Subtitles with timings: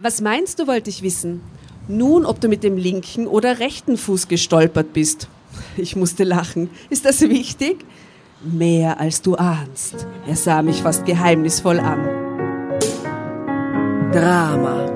[0.00, 1.40] Was meinst du, wollte ich wissen?
[1.88, 5.26] Nun, ob du mit dem linken oder rechten Fuß gestolpert bist.
[5.76, 6.70] Ich musste lachen.
[6.88, 7.84] Ist das wichtig?
[8.44, 10.06] Mehr als du ahnst.
[10.28, 12.04] Er sah mich fast geheimnisvoll an.
[14.12, 14.86] Drama.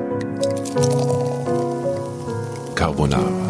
[2.76, 3.42] Carbonara.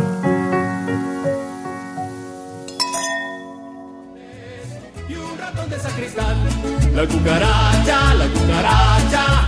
[6.95, 9.42] La cucaracha, la cucaracha,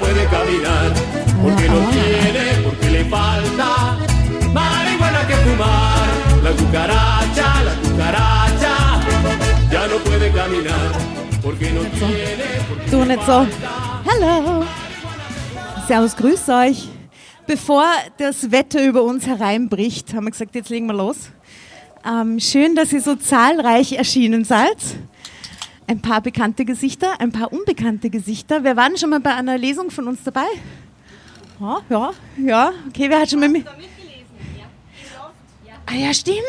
[0.00, 0.92] puede caminar,
[1.42, 3.98] porque no tiene, porque le falta
[4.52, 6.08] marihuana que fumar.
[6.42, 8.74] La cucaracha, la cucaracha,
[9.70, 10.92] ya no puede caminar,
[11.42, 13.46] porque no tiene, porque Du nicht so.
[14.08, 14.64] Hallo.
[15.88, 16.88] Servus, grüß euch.
[17.46, 17.84] Bevor
[18.18, 21.16] das Wetter über uns hereinbricht, haben wir gesagt, jetzt legen wir los.
[22.04, 24.76] Ähm, schön, dass ihr so zahlreich erschienen seid.
[25.88, 28.64] Ein paar bekannte Gesichter, ein paar unbekannte Gesichter.
[28.64, 30.46] Wer war denn schon mal bei einer Lesung von uns dabei?
[31.60, 32.72] Ja, ja, ja.
[32.88, 33.64] Okay, wer hat schon mal mit?
[35.88, 36.40] Ah ja, stimmt,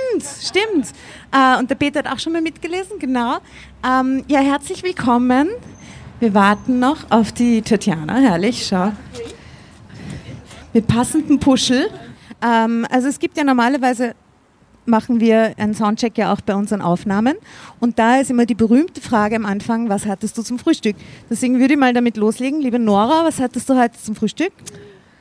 [0.41, 0.88] stimmt.
[1.31, 3.38] Äh, und der Peter hat auch schon mal mitgelesen, genau.
[3.88, 5.49] Ähm, ja, herzlich willkommen.
[6.19, 8.91] Wir warten noch auf die Tatjana, herrlich, schau.
[10.73, 11.91] Mit passendem Puschel.
[12.41, 14.15] Ähm, also es gibt ja normalerweise,
[14.88, 17.35] machen wir einen Soundcheck ja auch bei unseren Aufnahmen.
[17.80, 20.95] Und da ist immer die berühmte Frage am Anfang, was hattest du zum Frühstück?
[21.30, 22.61] Deswegen würde ich mal damit loslegen.
[22.61, 24.53] Liebe Nora, was hattest du heute zum Frühstück?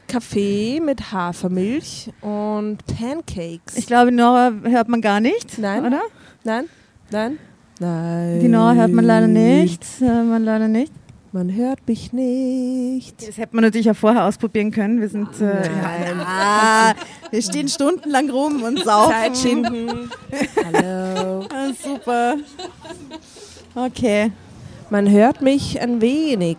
[0.09, 3.77] Kaffee mit Hafermilch und Pancakes.
[3.77, 5.85] Ich glaube, Nora hört man gar nicht, Nein.
[5.85, 6.01] oder?
[6.45, 6.67] nein,
[7.11, 7.39] nein,
[7.81, 8.41] nein.
[8.41, 9.83] Die Nora hört man leider nicht.
[9.99, 10.93] Hört man leider nicht.
[11.33, 13.29] Man hört mich nicht.
[13.29, 15.01] Das hätte man natürlich auch vorher ausprobieren können.
[15.01, 16.95] Wir sind, äh, ja,
[17.31, 19.13] wir stehen stundenlang rum und saufen.
[19.13, 20.11] Zeit schinden.
[20.65, 21.47] Hallo.
[21.53, 22.37] Ah, super.
[23.75, 24.33] Okay.
[24.89, 26.59] Man hört mich ein wenig.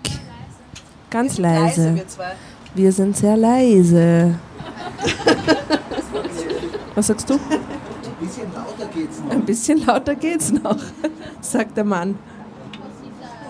[1.09, 2.01] Ganz leise.
[2.75, 4.35] Wir sind sehr leise.
[6.93, 7.35] Was sagst du?
[7.35, 7.39] Ein
[8.19, 9.31] bisschen lauter geht's noch.
[9.31, 10.77] Ein bisschen lauter geht's noch,
[11.41, 12.19] sagt der Mann.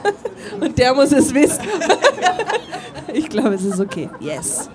[0.59, 1.63] Und der muss es wissen.
[3.13, 4.09] Ich glaube, es ist okay.
[4.19, 4.69] Yes.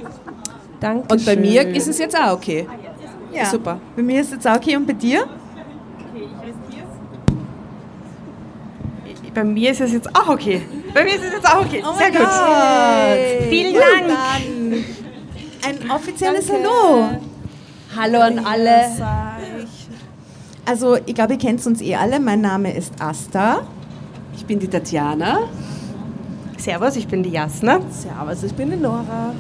[0.81, 1.13] Danke.
[1.13, 2.67] Und bei mir ist es jetzt auch okay.
[3.31, 3.45] Ja.
[3.45, 3.79] Super.
[3.95, 5.29] Bei mir ist es jetzt auch okay und bei dir?
[9.35, 10.63] Bei mir ist es jetzt auch okay.
[10.93, 11.83] Bei mir ist es jetzt auch okay.
[11.87, 12.29] Oh Sehr mein gut.
[12.29, 13.49] Gott.
[13.49, 14.85] Vielen Gut, Dank.
[15.65, 17.09] Ein offizielles Hallo.
[17.97, 18.91] Hallo an alle.
[20.67, 22.21] Also, ich glaube, ihr kennt uns eh alle.
[22.21, 23.63] Mein Name ist Asta.
[24.35, 25.41] Ich bin die Tatjana.
[26.57, 27.81] Servus, ich bin die Jasna.
[27.91, 29.35] Servus, ich bin die Nora.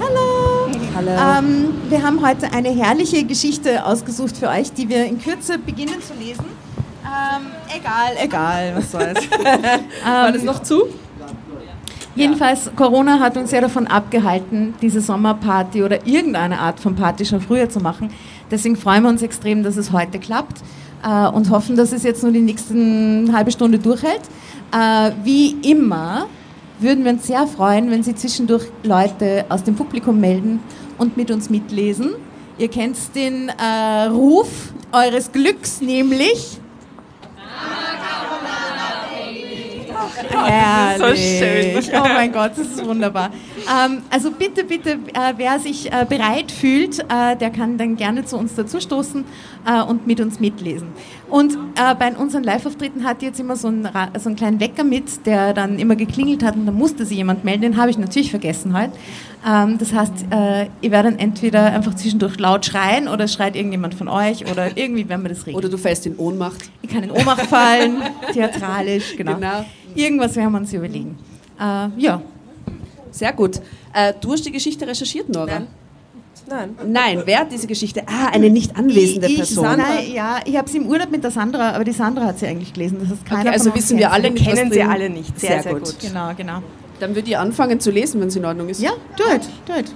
[0.00, 0.70] Hallo.
[0.94, 1.10] Hallo.
[1.10, 6.00] Ähm, wir haben heute eine herrliche Geschichte ausgesucht für euch, die wir in Kürze beginnen
[6.00, 6.44] zu lesen.
[7.04, 9.28] Ähm, egal, egal, was soll's.
[10.04, 10.84] War das noch zu?
[12.14, 17.40] Jedenfalls, Corona hat uns ja davon abgehalten, diese Sommerparty oder irgendeine Art von Party schon
[17.40, 18.10] früher zu machen.
[18.50, 20.62] Deswegen freuen wir uns extrem, dass es heute klappt
[21.04, 24.22] äh, und hoffen, dass es jetzt nur die nächsten halbe Stunde durchhält.
[24.72, 26.26] Äh, wie immer
[26.78, 30.60] würden wir uns sehr freuen, wenn Sie zwischendurch Leute aus dem Publikum melden
[30.98, 32.10] und mit uns mitlesen.
[32.58, 36.58] Ihr kennt den äh, Ruf eures Glücks, nämlich.
[40.30, 41.74] Herrlich.
[41.74, 42.00] so schön.
[42.00, 43.30] Oh mein Gott, das ist wunderbar.
[43.66, 48.24] Ähm, also bitte, bitte, äh, wer sich äh, bereit fühlt, äh, der kann dann gerne
[48.24, 49.24] zu uns dazustoßen
[49.66, 50.88] äh, und mit uns mitlesen.
[51.28, 53.88] Und äh, bei unseren Live-Auftritten hat jetzt immer so einen,
[54.18, 57.44] so einen kleinen Wecker mit, der dann immer geklingelt hat und da musste sich jemand
[57.44, 57.62] melden.
[57.62, 58.92] Den habe ich natürlich vergessen heute.
[59.46, 64.08] Ähm, das heißt, äh, ihr werdet entweder einfach zwischendurch laut schreien oder schreit irgendjemand von
[64.08, 65.56] euch oder irgendwie werden wir das regeln.
[65.56, 66.70] Oder du fällst in Ohnmacht.
[66.82, 68.02] Ich kann in Ohnmacht fallen,
[68.32, 69.34] theatralisch, genau.
[69.34, 69.64] Genau.
[69.94, 71.18] Irgendwas werden wir uns überlegen.
[71.58, 72.22] Äh, ja,
[73.10, 73.60] Sehr gut.
[73.92, 75.46] Äh, du hast die Geschichte recherchiert, Nora?
[75.46, 75.68] Nein.
[76.48, 76.74] Nein.
[76.86, 78.02] Nein, wer hat diese Geschichte?
[78.06, 79.66] Ah, eine nicht anwesende ich, Person.
[79.70, 82.38] Ich, nein, ja, ich habe sie im Urlaub mit der Sandra, aber die Sandra hat
[82.38, 82.98] sie eigentlich gelesen.
[83.00, 85.38] Das heißt, keiner Okay, also von uns wissen wir alle nicht, kennen sie alle nicht.
[85.38, 85.94] Sehr, sehr gut.
[86.00, 86.62] Genau, genau.
[87.00, 88.80] Dann würde ich anfangen zu lesen, wenn es in Ordnung ist.
[88.80, 89.92] Ja, do it, do it.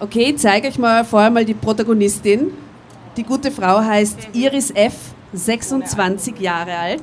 [0.00, 2.50] Okay, ich zeige euch mal vorher mal die Protagonistin.
[3.16, 4.94] Die gute Frau heißt Iris F.,
[5.32, 7.02] 26 Jahre alt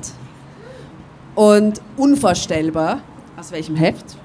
[1.34, 3.00] und unvorstellbar.
[3.38, 4.16] Aus welchem Heft?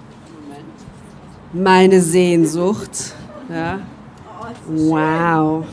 [1.54, 3.14] Meine Sehnsucht.
[3.50, 3.80] Ja.
[4.68, 5.66] Wow.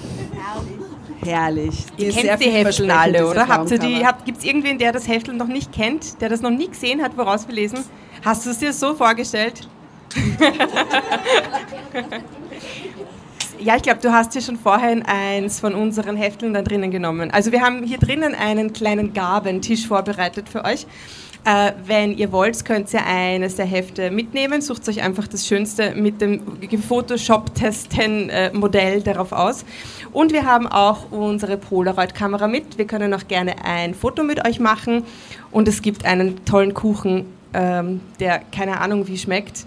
[1.25, 1.87] Herrlich.
[1.99, 3.49] Die Ihr kennt die vielversprechend, alle, oder?
[3.49, 4.07] Habt ihr die, Frauencover.
[4.07, 7.03] habt, Gibt es irgendwen, der das Heftel noch nicht kennt, der das noch nie gesehen
[7.03, 7.79] hat, woraus wir lesen?
[8.25, 9.67] Hast du es dir so vorgestellt?
[13.61, 17.31] Ja, ich glaube, du hast dir schon vorhin eins von unseren Hefteln da drinnen genommen.
[17.31, 20.87] Also wir haben hier drinnen einen kleinen Gabentisch vorbereitet für euch.
[21.45, 24.61] Äh, wenn ihr wollt, könnt ihr eines der Hefte mitnehmen.
[24.61, 29.65] Sucht euch einfach das Schönste mit dem gefotoshopptesten äh, darauf aus.
[30.13, 32.77] Und wir haben auch unsere Polaroid-Kamera mit.
[32.77, 35.05] Wir können auch gerne ein Foto mit euch machen.
[35.51, 39.67] Und es gibt einen tollen Kuchen, ähm, der keine Ahnung wie schmeckt.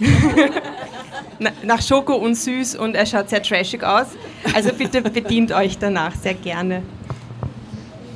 [1.38, 4.06] Na- Nach Schoko und süß und er schaut sehr trashig aus.
[4.54, 6.82] Also bitte bedient euch danach sehr gerne.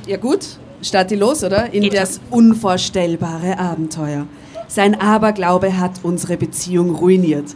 [0.05, 0.45] Ja gut,
[0.81, 1.73] start die los, oder?
[1.73, 4.25] In Geht das unvorstellbare Abenteuer.
[4.67, 7.55] Sein Aberglaube hat unsere Beziehung ruiniert.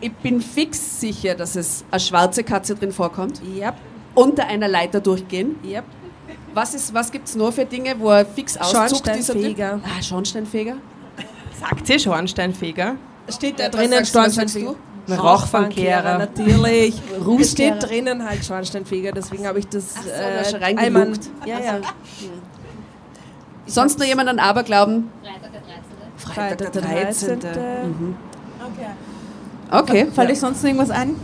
[0.00, 3.40] Ich bin fix sicher, dass es eine schwarze Katze drin vorkommt.
[3.58, 3.74] Yep,
[4.14, 5.56] Unter einer Leiter durchgehen.
[5.64, 5.84] yep.
[6.54, 8.90] Was, ist- was gibt es noch für Dinge, wo er fix auszuckt?
[8.90, 9.80] Schornsteinfeger.
[9.84, 10.74] Ah, Schornsteinfeger.
[11.60, 12.96] Sagt ihr Schornsteinfeger?
[13.28, 14.74] Steht da drinnen Schornsteinfeger?
[15.08, 16.18] Ein Rauchfangkehrer.
[16.18, 16.94] Natürlich.
[17.18, 17.76] Es Rußkehrer.
[17.78, 20.78] steht drinnen halt Schornsteinfeger, deswegen habe ich das Ach so, äh, reingelugt.
[20.78, 21.12] einmal-
[21.46, 21.80] Ja, ja.
[23.66, 25.10] Sonst noch jemand an Aberglauben?
[26.16, 27.38] Freitag der 13.
[29.70, 30.06] Okay.
[30.14, 31.14] Fällt euch sonst noch irgendwas ein?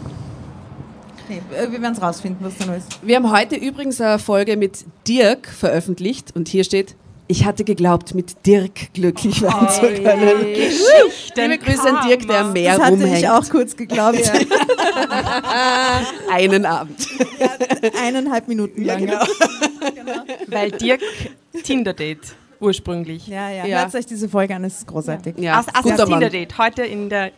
[1.28, 2.98] Nee, äh, wir werden es rausfinden, was da noch ist.
[3.02, 6.94] Wir haben heute übrigens eine Folge mit Dirk veröffentlicht und hier steht,
[7.26, 10.44] ich hatte geglaubt, mit Dirk glücklich werden zu können.
[10.44, 13.18] Liebe Grüße an Dirk, der am Meer das hatte rumhängt.
[13.18, 14.30] ich auch kurz geglaubt.
[16.30, 17.08] Einen Abend.
[18.02, 18.98] Eineinhalb Minuten lang.
[19.06, 19.24] genau.
[20.48, 21.00] Weil Dirk
[21.62, 23.26] Tinder-Date ursprünglich.
[23.26, 23.66] Ja, ja.
[23.66, 23.80] Ja.
[23.82, 25.38] Hört euch diese Folge an, es ist großartig.
[25.38, 26.20] Ja, As, as guter Mann.
[26.20, 27.32] Tinder-Date, heute in der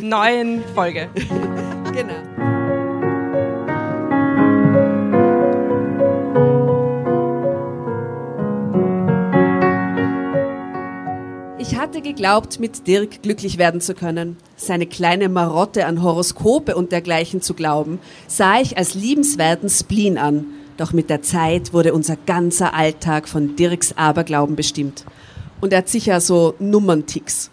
[0.00, 1.08] neuen Folge.
[1.96, 2.55] Genau.
[11.68, 14.36] Ich hatte geglaubt, mit Dirk glücklich werden zu können.
[14.54, 17.98] Seine kleine Marotte an Horoskope und dergleichen zu glauben,
[18.28, 20.46] sah ich als liebenswerten Spleen an.
[20.76, 25.04] Doch mit der Zeit wurde unser ganzer Alltag von Dirks Aberglauben bestimmt.
[25.60, 27.50] Und er hat sicher so Nummernticks.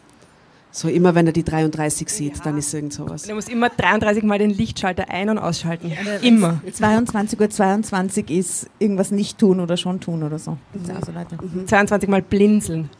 [0.71, 3.27] So immer, wenn er die 33 sieht, dann ist irgend sowas.
[3.27, 5.91] Er muss immer 33 Mal den Lichtschalter ein- und ausschalten.
[6.21, 6.61] Immer.
[6.71, 10.57] 22 Uhr 22 ist irgendwas nicht tun oder schon tun oder so.
[10.87, 11.37] Ja, also Leute.
[11.65, 12.91] 22 Mal blinzeln.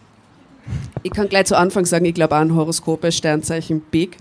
[1.03, 4.17] Ich kann gleich zu Anfang sagen, ich glaube an Horoskope, Sternzeichen Big.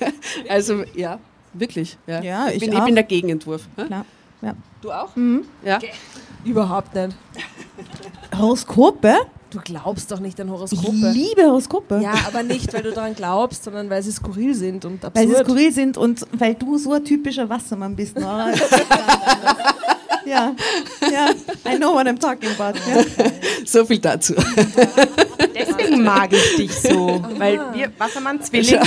[0.48, 1.18] also ja,
[1.52, 1.96] wirklich.
[2.06, 2.84] Ja, Ja, ich bin, ich auch.
[2.86, 3.62] bin der Gegenentwurf.
[3.76, 4.04] Klar.
[4.42, 4.54] Ja.
[4.82, 5.10] Du auch?
[5.64, 5.78] Ja.
[6.44, 7.16] Überhaupt nicht.
[8.36, 9.14] Horoskope?
[9.50, 11.10] Du glaubst doch nicht an Ich Horoskope.
[11.12, 12.00] liebe Horoskope.
[12.02, 15.36] Ja, aber nicht, weil du daran glaubst, sondern weil sie skurril sind und Weil sie
[15.36, 15.46] absurd.
[15.46, 18.50] skurril sind und weil du so ein typischer Wassermann bist, Nora.
[20.26, 20.54] ja,
[21.12, 21.30] ja,
[21.72, 22.76] I know what I'm talking about.
[22.90, 23.04] Ja.
[23.64, 24.34] So viel dazu.
[26.04, 27.24] Mag ich dich so.
[27.38, 28.80] Weil wir, Wassermann, Zwilling,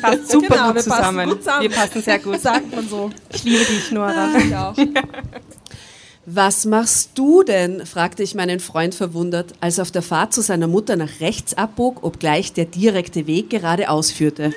[0.00, 1.28] passt super Genau, gut, wir passen zusammen.
[1.28, 1.62] gut zusammen.
[1.62, 2.40] Wir passen sehr gut.
[2.40, 3.10] Sagt man so.
[3.32, 4.28] Ich liebe dich, Nora.
[4.38, 4.74] Ich auch.
[6.26, 7.84] Was machst du denn?
[7.86, 11.54] fragte ich meinen Freund verwundert, als er auf der Fahrt zu seiner Mutter nach rechts
[11.54, 14.52] abbog, obgleich der direkte Weg geradeaus führte.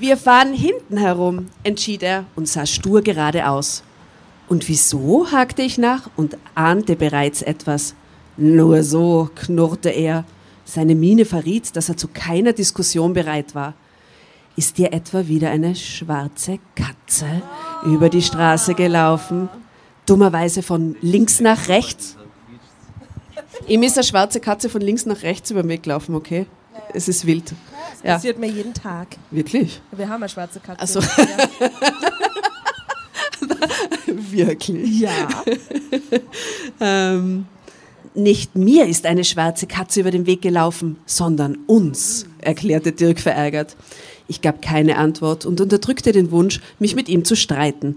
[0.00, 3.82] Wir fahren hinten herum, entschied er und sah stur geradeaus.
[4.48, 5.30] Und wieso?
[5.30, 7.94] hakte ich nach und ahnte bereits etwas.
[8.36, 10.24] Nur so, knurrte er.
[10.70, 13.74] Seine Miene verriet, dass er zu keiner Diskussion bereit war.
[14.54, 17.26] Ist dir etwa wieder eine schwarze Katze
[17.84, 19.48] über die Straße gelaufen?
[20.06, 22.16] Dummerweise von links nach rechts.
[23.66, 26.46] Ihm ist eine schwarze Katze von links nach rechts über den Weg gelaufen, okay?
[26.94, 27.52] Es ist wild.
[28.04, 29.08] Ja, Passiert mir jeden Tag.
[29.32, 29.80] wirklich?
[29.90, 30.80] Wir haben eine schwarze Katze.
[30.80, 31.00] Ach so.
[31.00, 31.70] Ja.
[34.30, 35.00] Wirklich.
[35.00, 35.28] ja.
[36.82, 37.46] Ähm,
[38.14, 43.76] nicht mir ist eine schwarze Katze über den Weg gelaufen, sondern uns, erklärte Dirk verärgert.
[44.28, 47.96] Ich gab keine Antwort und unterdrückte den Wunsch, mich mit ihm zu streiten.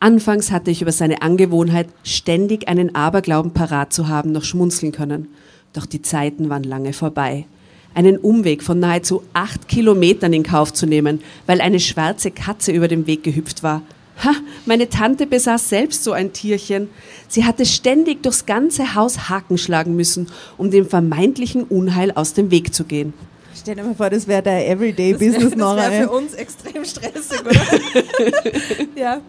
[0.00, 5.28] Anfangs hatte ich über seine Angewohnheit, ständig einen Aberglauben parat zu haben, noch schmunzeln können.
[5.72, 7.46] Doch die Zeiten waren lange vorbei.
[7.94, 12.86] Einen Umweg von nahezu acht Kilometern in Kauf zu nehmen, weil eine schwarze Katze über
[12.86, 13.82] den Weg gehüpft war.
[14.24, 14.32] Ha,
[14.66, 16.90] meine Tante besaß selbst so ein Tierchen.
[17.28, 22.50] Sie hatte ständig durchs ganze Haus Haken schlagen müssen, um dem vermeintlichen Unheil aus dem
[22.50, 23.14] Weg zu gehen.
[23.54, 27.52] Stell dir mal vor, das wäre der Everyday Das wäre für uns extrem stressig, oder?
[28.96, 29.20] ja.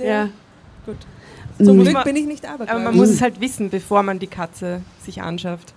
[0.00, 0.28] Ja.
[0.86, 0.96] Gut.
[1.58, 1.64] Mhm.
[1.64, 4.82] Zum Glück bin ich nicht Aber man muss es halt wissen, bevor man die Katze
[5.04, 5.74] sich anschafft.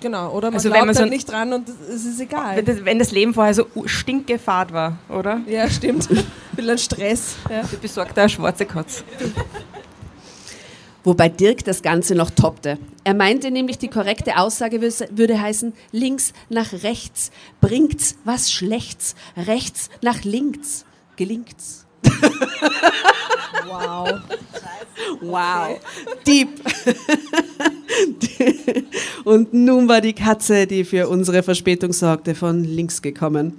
[0.00, 2.56] Genau, oder man Also wenn glaubt man so nicht dran und es ist egal.
[2.56, 5.40] Wenn das, wenn das Leben vorher so stinkgefahrt war, oder?
[5.46, 6.08] Ja, stimmt.
[6.52, 7.36] Bisschen ein Stress.
[7.50, 7.62] Ja.
[7.62, 9.04] Du besorgt eine schwarze Katze.
[11.04, 12.78] Wobei Dirk das Ganze noch toppte.
[13.04, 19.88] Er meinte nämlich, die korrekte Aussage würde heißen, links nach rechts, bringt's was Schlechts, rechts
[20.02, 20.84] nach links,
[21.14, 21.85] gelingt's.
[23.68, 24.20] Wow.
[25.20, 25.80] Wow,
[26.26, 26.48] deep.
[29.24, 33.54] Und nun war die Katze, die für unsere Verspätung sorgte, von links gekommen.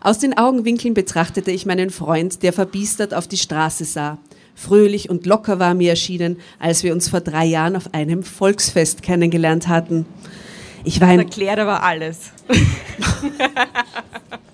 [0.00, 4.18] Aus den Augenwinkeln betrachtete ich meinen Freund, der verbiestert auf die Straße sah.
[4.54, 9.02] Fröhlich und locker war mir erschienen, als wir uns vor drei Jahren auf einem Volksfest
[9.02, 10.06] kennengelernt hatten.
[10.84, 12.30] Ich war Das erklärt aber alles.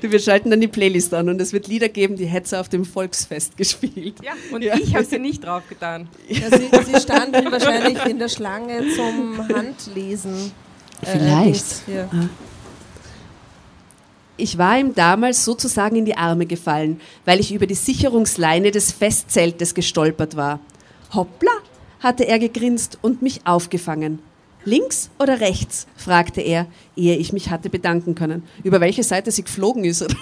[0.00, 2.68] Du, wir schalten dann die Playlist an und es wird Lieder geben, die hätte auf
[2.68, 4.16] dem Volksfest gespielt.
[4.22, 4.74] Ja, und Ja.
[4.76, 6.08] ich habe sie nicht draufgetan.
[6.28, 10.52] Ja, sie, sie standen wahrscheinlich in der Schlange zum Handlesen.
[11.02, 11.64] Äh, Vielleicht.
[11.86, 12.08] Hier.
[14.36, 18.90] Ich war ihm damals sozusagen in die Arme gefallen, weil ich über die Sicherungsleine des
[18.90, 20.60] Festzeltes gestolpert war.
[21.12, 21.52] Hoppla,
[22.00, 24.20] hatte er gegrinst und mich aufgefangen.
[24.64, 25.86] Links oder rechts?
[25.96, 28.42] fragte er, ehe ich mich hatte bedanken können.
[28.62, 30.02] Über welche Seite sie geflogen ist.
[30.02, 30.14] oder?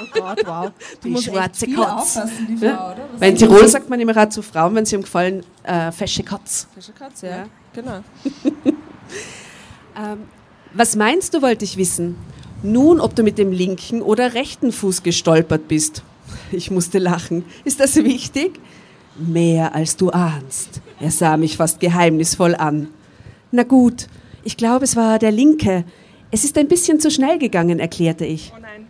[0.00, 0.70] Oh Gott, wow.
[1.04, 2.18] Die musst schwarze echt Kotz.
[2.48, 2.92] die Frau, Ja?
[2.92, 3.08] oder?
[3.12, 5.92] Was Weil in Tirol sagt man immer gerade zu Frauen, wenn sie ihm gefallen, äh,
[5.92, 6.66] fesche Kotz.
[6.74, 7.36] Fische Katze, ja.
[7.38, 7.46] Ja.
[7.74, 8.00] Genau.
[9.96, 10.28] Ähm,
[10.74, 12.16] was meinst du, wollte ich wissen?
[12.62, 16.02] Nun, ob du mit dem linken oder rechten Fuß gestolpert bist.
[16.52, 17.44] Ich musste lachen.
[17.64, 18.60] Ist das wichtig?
[19.18, 20.80] Mehr als du ahnst.
[21.00, 22.88] Er sah mich fast geheimnisvoll an.
[23.50, 24.06] Na gut,
[24.44, 25.84] ich glaube, es war der linke.
[26.30, 28.52] Es ist ein bisschen zu schnell gegangen, erklärte ich.
[28.54, 28.86] Oh nein.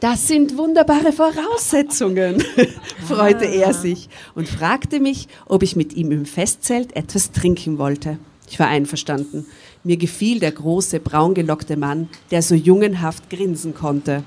[0.00, 2.42] Das sind wunderbare Voraussetzungen,
[3.08, 8.18] freute er sich und fragte mich, ob ich mit ihm im Festzelt etwas trinken wollte.
[8.48, 9.46] Ich war einverstanden.
[9.82, 14.22] Mir gefiel der große, braungelockte Mann, der so jungenhaft grinsen konnte.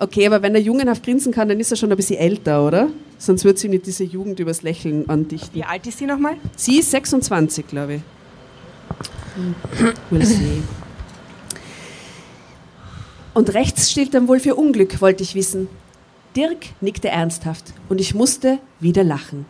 [0.00, 2.88] Okay, aber wenn er jungenhaft grinsen kann, dann ist er schon ein bisschen älter, oder?
[3.18, 5.54] Sonst wird sie nicht diese Jugend übers Lächeln andichten.
[5.54, 6.36] Wie alt ist sie nochmal?
[6.56, 8.02] Sie ist 26, glaube ich.
[10.10, 10.62] We'll see.
[13.34, 15.68] Und rechts steht dann wohl für Unglück, wollte ich wissen.
[16.36, 19.46] Dirk nickte ernsthaft und ich musste wieder lachen.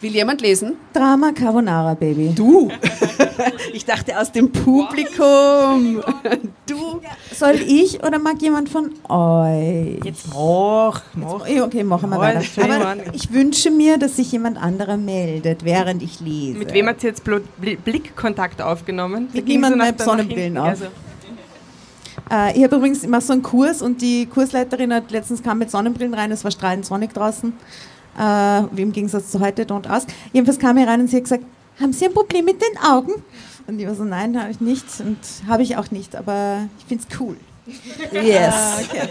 [0.00, 0.76] Will jemand lesen?
[0.92, 2.32] Drama Carbonara, Baby.
[2.34, 2.70] Du.
[3.72, 6.02] Ich dachte aus dem Publikum.
[6.66, 7.00] Du.
[7.32, 10.04] Soll ich oder mag jemand von euch?
[10.04, 11.46] Jetzt mach, mach.
[11.62, 12.42] Okay, machen wir weiter.
[12.62, 16.58] Aber ich wünsche mir, dass sich jemand anderer meldet, während ich lese.
[16.58, 17.22] Mit wem hat sie jetzt
[17.84, 19.28] Blickkontakt aufgenommen?
[19.32, 20.68] Mit niemandem mit nach Sonnenbrillen auf.
[20.68, 20.86] also.
[22.30, 25.70] Äh, ich habe übrigens immer so einen Kurs und die Kursleiterin hat letztens kam mit
[25.70, 27.52] Sonnenbrillen rein, es war strahlend sonnig draußen,
[28.16, 30.08] äh, wie im Gegensatz zu heute, don't ask.
[30.32, 31.44] Jedenfalls kam er rein und sie hat gesagt,
[31.80, 33.12] haben Sie ein Problem mit den Augen?
[33.66, 35.18] Und ich war so, nein, habe ich nicht und
[35.48, 37.36] habe ich auch nicht, aber ich finde es cool.
[38.12, 38.54] Yes.
[38.54, 39.08] Ah, okay.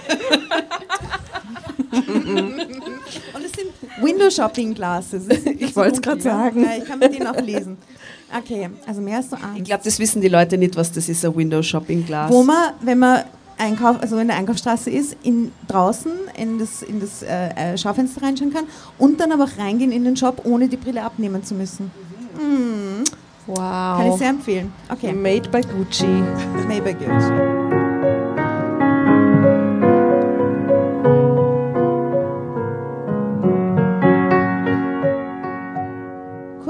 [3.33, 3.69] und es sind
[4.01, 5.27] Window Shopping Glasses.
[5.27, 6.63] Ich wollte es gerade sagen.
[6.63, 7.77] Ja, ich kann mit denen auch lesen.
[8.37, 9.57] Okay, also mehr als so Angst.
[9.57, 12.31] Ich glaube, das wissen die Leute nicht, was das ist, ein Window-Shopping-Glas.
[12.31, 13.23] Wo man, wenn man
[13.57, 18.21] Einkauf, also in der Einkaufsstraße ist, in, draußen in das, in das äh, äh, Schaufenster
[18.21, 18.65] reinschauen kann
[18.97, 21.91] und dann aber auch reingehen in den Shop, ohne die Brille abnehmen zu müssen.
[22.37, 23.03] Mhm.
[23.47, 24.17] Kann ich Wow.
[24.17, 24.73] sehr empfehlen.
[24.89, 26.07] Okay, Made by Gucci.
[26.67, 27.64] maybe good.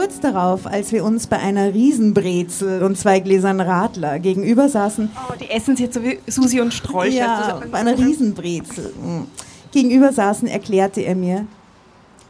[0.06, 5.34] Kurz darauf, als wir uns bei einer Riesenbrezel und zwei Gläsern Radler gegenüber saßen, Oh,
[5.34, 7.16] die essen jetzt so wie Susi und Strolch.
[7.16, 8.94] ja, Also, bei einer Riesenbrezel.
[9.02, 9.24] Mm.
[9.72, 11.48] Gegenüber saßen, erklärte er mir,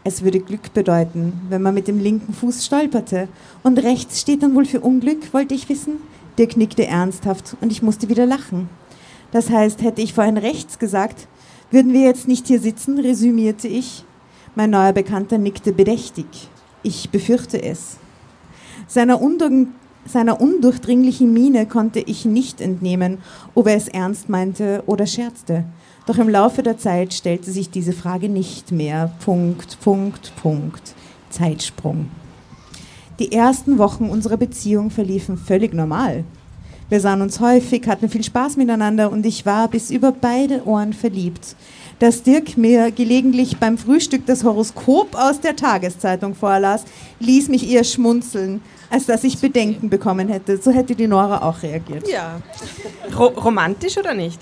[0.06, 3.28] es würde Glück bedeuten, wenn man mit dem linken Fuß stolperte.
[3.62, 5.98] Und rechts steht dann wohl für Unglück, wollte ich wissen.
[6.38, 8.70] Dirk nickte ernsthaft und ich musste wieder lachen.
[9.34, 11.28] Das heißt, hätte ich vorhin rechts gesagt,
[11.72, 14.06] würden wir jetzt nicht hier sitzen, resümierte ich.
[14.56, 16.26] Mein neuer Bekannter nickte bedächtig.
[16.86, 17.98] Ich befürchte es.
[18.88, 19.70] Seiner, undurch,
[20.06, 23.18] seiner undurchdringlichen Miene konnte ich nicht entnehmen,
[23.56, 25.66] ob er es ernst meinte oder scherzte.
[26.06, 29.12] Doch im Laufe der Zeit stellte sich diese Frage nicht mehr.
[29.26, 30.94] Punkt, Punkt, Punkt.
[31.32, 32.12] Zeitsprung.
[33.18, 36.24] Die ersten Wochen unserer Beziehung verliefen völlig normal.
[36.88, 40.94] Wir sahen uns häufig, hatten viel Spaß miteinander und ich war bis über beide Ohren
[40.94, 41.56] verliebt.
[42.00, 46.84] Dass Dirk mir gelegentlich beim Frühstück das Horoskop aus der Tageszeitung vorlas,
[47.20, 50.58] ließ mich eher schmunzeln, als dass ich Bedenken bekommen hätte.
[50.62, 52.06] So hätte die Nora auch reagiert.
[52.08, 52.42] Ja.
[53.18, 54.42] Ro romantisch oder nicht?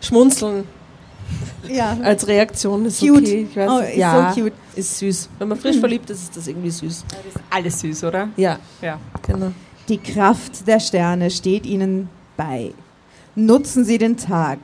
[0.00, 0.64] Schmunzeln
[1.68, 3.18] Ja, als Reaktion ist cute.
[3.22, 3.46] okay.
[3.50, 4.52] Ich weiß, oh, ist ja, so cute.
[4.76, 5.28] ist süß.
[5.38, 7.04] Wenn man frisch verliebt ist, ist das irgendwie süß.
[7.50, 8.28] Alles süß, oder?
[8.36, 8.98] Ja, Ja.
[9.26, 9.52] genau.
[9.88, 12.72] Die Kraft der Sterne steht Ihnen bei.
[13.34, 14.58] Nutzen Sie den Tag.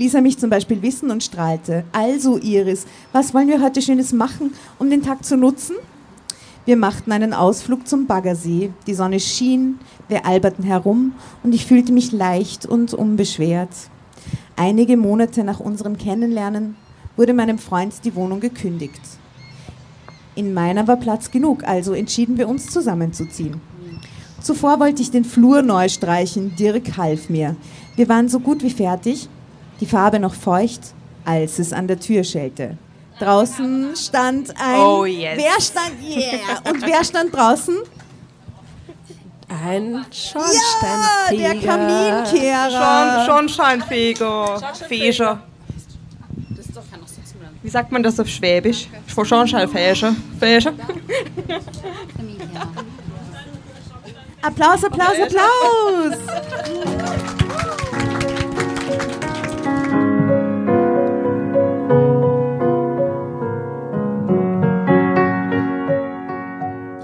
[0.00, 1.84] Ließ er mich zum Beispiel wissen und strahlte.
[1.92, 5.76] Also, Iris, was wollen wir heute Schönes machen, um den Tag zu nutzen?
[6.64, 8.70] Wir machten einen Ausflug zum Baggersee.
[8.86, 9.78] Die Sonne schien,
[10.08, 13.68] wir alberten herum und ich fühlte mich leicht und unbeschwert.
[14.56, 16.76] Einige Monate nach unserem Kennenlernen
[17.18, 19.02] wurde meinem Freund die Wohnung gekündigt.
[20.34, 23.60] In meiner war Platz genug, also entschieden wir uns zusammenzuziehen.
[24.40, 27.54] Zuvor wollte ich den Flur neu streichen, Dirk half mir.
[27.96, 29.28] Wir waren so gut wie fertig,
[29.80, 30.80] die Farbe noch feucht,
[31.24, 32.76] als es an der Tür schellte.
[33.18, 34.80] Draußen stand ein.
[34.80, 35.36] Oh, yes.
[35.36, 35.92] Wer stand.
[36.02, 36.70] Yeah!
[36.70, 37.76] Und wer stand draußen?
[39.48, 41.54] Ein Ja, Schornsteinfeger.
[41.54, 43.24] der Kaminkehrer.
[43.26, 44.60] Schon, schon Scheinfeger.
[44.88, 45.42] Feger.
[47.62, 48.88] Wie sagt man das auf Schwäbisch?
[49.06, 50.14] Schon Scheinfeger.
[50.38, 50.72] Feger.
[54.42, 56.16] Applaus, Applaus, Applaus!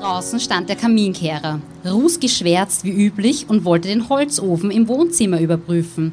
[0.07, 6.13] Draußen stand der Kaminkehrer, rußgeschwärzt wie üblich und wollte den Holzofen im Wohnzimmer überprüfen.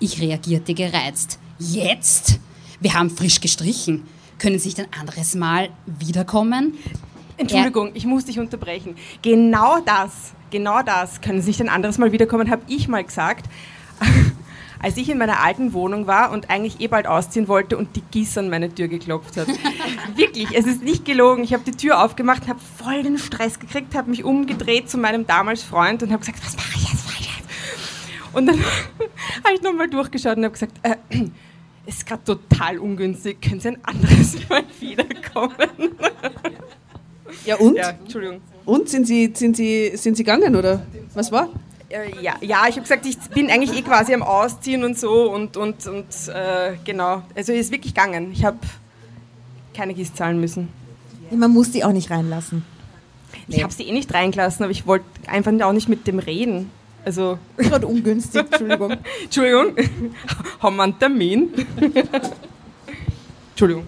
[0.00, 1.38] Ich reagierte gereizt.
[1.60, 2.40] Jetzt?
[2.80, 4.08] Wir haben frisch gestrichen.
[4.38, 6.74] Können Sie nicht ein anderes Mal wiederkommen?
[7.36, 8.96] Entschuldigung, ich muss dich unterbrechen.
[9.22, 13.48] Genau das, genau das, können Sie nicht ein anderes Mal wiederkommen, habe ich mal gesagt,
[14.80, 18.02] als ich in meiner alten Wohnung war und eigentlich eh bald ausziehen wollte und die
[18.02, 19.48] Gieß an meine Tür geklopft hat.
[20.16, 21.42] Wirklich, es ist nicht gelogen.
[21.42, 25.26] Ich habe die Tür aufgemacht, habe voll den Stress gekriegt, habe mich umgedreht zu meinem
[25.26, 28.34] damals Freund und habe gesagt, was mache ich jetzt, was jetzt?
[28.34, 28.58] Und dann
[29.44, 30.96] habe ich nochmal durchgeschaut und habe gesagt, äh,
[31.86, 35.96] es ist gerade total ungünstig, können Sie ein anderes Mal wiederkommen?
[37.44, 37.76] Ja, und?
[37.76, 38.40] Ja, Entschuldigung.
[38.64, 41.48] Und sind Sie, sind, Sie, sind Sie gegangen oder was war?
[41.90, 45.32] Äh, ja, ja, ich habe gesagt, ich bin eigentlich eh quasi am Ausziehen und so
[45.32, 47.22] und, und, und äh, genau.
[47.34, 48.32] Also ist wirklich gegangen.
[48.32, 48.58] Ich habe
[49.74, 50.68] keine Gieß zahlen müssen.
[51.30, 52.64] Man muss die auch nicht reinlassen.
[53.46, 56.70] Ich habe sie eh nicht reingelassen, aber ich wollte einfach auch nicht mit dem reden.
[57.04, 58.96] Also, Gerade ungünstig, Entschuldigung.
[59.22, 59.76] Entschuldigung,
[60.60, 61.50] haben wir einen Termin?
[63.50, 63.86] Entschuldigung.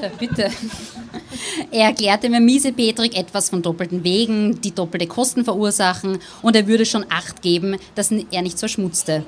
[0.00, 0.50] Bitte, bitte.
[1.70, 6.86] Er erklärte mir miesepetrig etwas von doppelten Wegen, die doppelte Kosten verursachen und er würde
[6.86, 9.26] schon Acht geben, dass er nicht verschmutzte.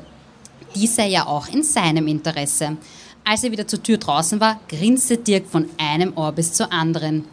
[0.74, 2.76] Dies sei ja auch in seinem Interesse.
[3.24, 7.24] Als er wieder zur Tür draußen war, grinste Dirk von einem Ohr bis zur anderen.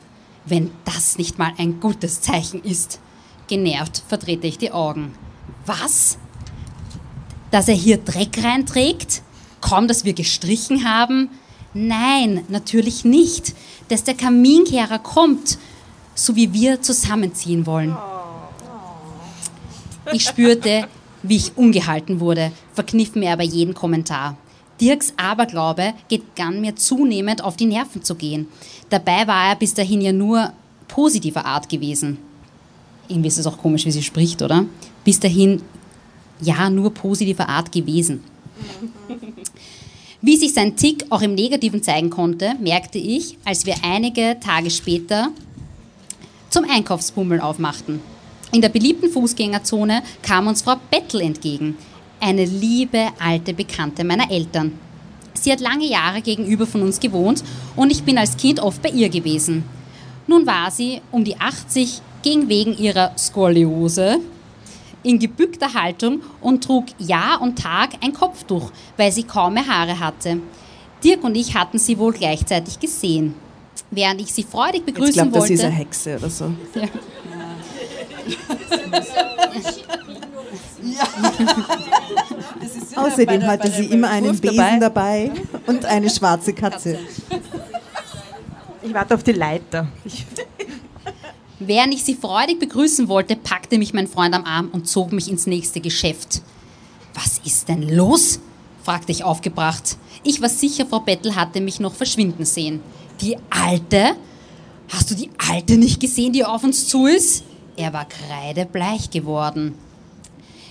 [0.46, 3.00] Wenn das nicht mal ein gutes Zeichen ist.
[3.48, 5.14] Genervt verdrehte ich die Augen.
[5.66, 6.18] Was?
[7.52, 9.22] Dass er hier Dreck reinträgt?
[9.62, 11.30] Kaum, dass wir gestrichen haben?
[11.74, 13.54] Nein, natürlich nicht.
[13.90, 15.58] Dass der Kaminkehrer kommt,
[16.16, 17.96] so wie wir zusammenziehen wollen.
[20.12, 20.88] Ich spürte,
[21.24, 24.38] wie ich ungehalten wurde, verkniff mir aber jeden Kommentar.
[24.82, 28.48] Dirks Aberglaube begann mir zunehmend auf die Nerven zu gehen.
[28.90, 30.54] Dabei war er bis dahin ja nur
[30.88, 32.18] positiver Art gewesen.
[33.08, 34.66] Irgendwie ist es auch komisch, wie sie spricht, oder?
[35.04, 35.62] Bis dahin
[36.40, 38.24] ja nur positiver Art gewesen.
[40.22, 44.70] Wie sich sein Tick auch im Negativen zeigen konnte, merkte ich, als wir einige Tage
[44.70, 45.30] später
[46.50, 48.02] zum Einkaufsbummel aufmachten.
[48.52, 51.78] In der beliebten Fußgängerzone kam uns Frau Bettel entgegen,
[52.20, 54.74] eine liebe alte Bekannte meiner Eltern.
[55.36, 57.42] Sie hat lange Jahre gegenüber von uns gewohnt
[57.78, 59.64] und ich bin als Kind oft bei ihr gewesen.
[60.28, 64.20] Nun war sie um die 80, ging wegen ihrer Skoliose
[65.04, 70.00] in gebückter Haltung und trug Jahr und Tag ein Kopftuch, weil sie kaum mehr Haare
[70.00, 70.40] hatte.
[71.04, 73.34] Dirk und ich hatten sie wohl gleichzeitig gesehen.
[73.92, 75.54] Während ich sie freudig Ich begrüßen glaube, das wollte.
[75.54, 76.52] ist eine Hexe oder so.
[82.96, 85.32] Außerdem hatte sie immer einen Besen dabei
[85.66, 87.00] und eine schwarze Katze.
[88.82, 89.88] Ich warte auf die Leiter.
[90.06, 90.26] Ich,
[91.60, 95.30] Während ich sie freudig begrüßen wollte, packte mich mein Freund am Arm und zog mich
[95.30, 96.42] ins nächste Geschäft.
[97.14, 98.40] Was ist denn los?
[98.82, 99.98] fragte ich aufgebracht.
[100.24, 102.80] Ich war sicher, Frau Bettel hatte mich noch verschwinden sehen.
[103.20, 104.16] Die Alte?
[104.88, 107.44] Hast du die Alte nicht gesehen, die auf uns zu ist?
[107.76, 109.76] Er war kreidebleich geworden.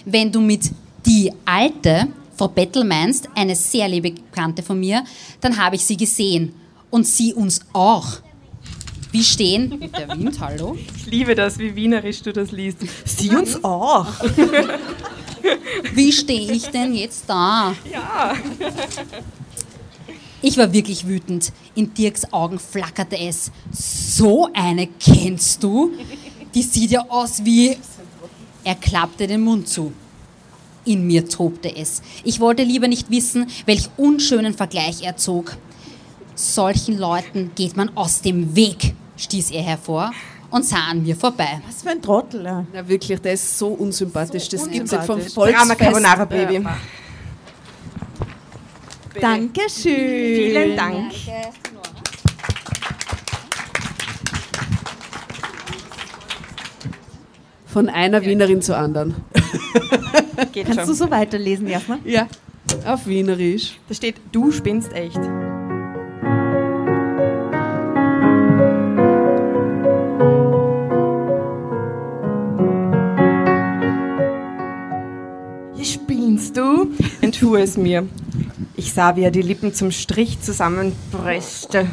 [0.06, 0.70] Wenn du mit
[1.04, 5.04] die Alte, Frau Bettel meinst, eine sehr liebe Bekannte von mir,
[5.40, 6.54] dann habe ich sie gesehen.
[6.90, 8.22] Und sie uns auch.
[9.10, 9.90] Wie stehen?
[9.96, 10.76] Der Wind, hallo?
[10.96, 12.78] ich liebe das, wie wienerisch du das liest.
[13.04, 14.06] Sie uns auch.
[15.94, 17.74] Wie stehe ich denn jetzt da?
[17.90, 18.34] Ja.
[20.42, 21.52] Ich war wirklich wütend.
[21.74, 23.50] In Dirks Augen flackerte es.
[23.72, 25.92] So eine kennst du?
[26.54, 27.76] Die sieht ja aus wie.
[28.64, 29.92] Er klappte den Mund zu.
[30.84, 32.02] In mir tobte es.
[32.24, 35.56] Ich wollte lieber nicht wissen, welch unschönen Vergleich er zog
[36.38, 40.12] solchen Leuten geht man aus dem Weg, stieß er hervor
[40.50, 41.60] und sah an mir vorbei.
[41.66, 42.44] Was für ein Trottel.
[42.44, 42.64] Ja.
[42.72, 44.44] Na wirklich, der ist so unsympathisch.
[44.44, 45.78] So das es gibt's vom Volksfest.
[45.78, 46.62] Carbonara Baby.
[46.62, 46.76] Ja.
[49.20, 49.94] Dankeschön.
[49.94, 51.12] Vielen Dank.
[51.26, 51.48] Danke.
[57.66, 59.16] Von einer Wienerin zur anderen.
[60.52, 60.88] Geht Kannst schon.
[60.88, 61.98] du so weiterlesen, Jasna?
[62.04, 62.26] Ja,
[62.86, 63.78] auf Wienerisch.
[63.88, 65.20] Da steht, du spinnst echt.
[77.48, 78.06] Entfu es mir.
[78.76, 81.86] Ich sah, wie er die Lippen zum Strich zusammenpresste.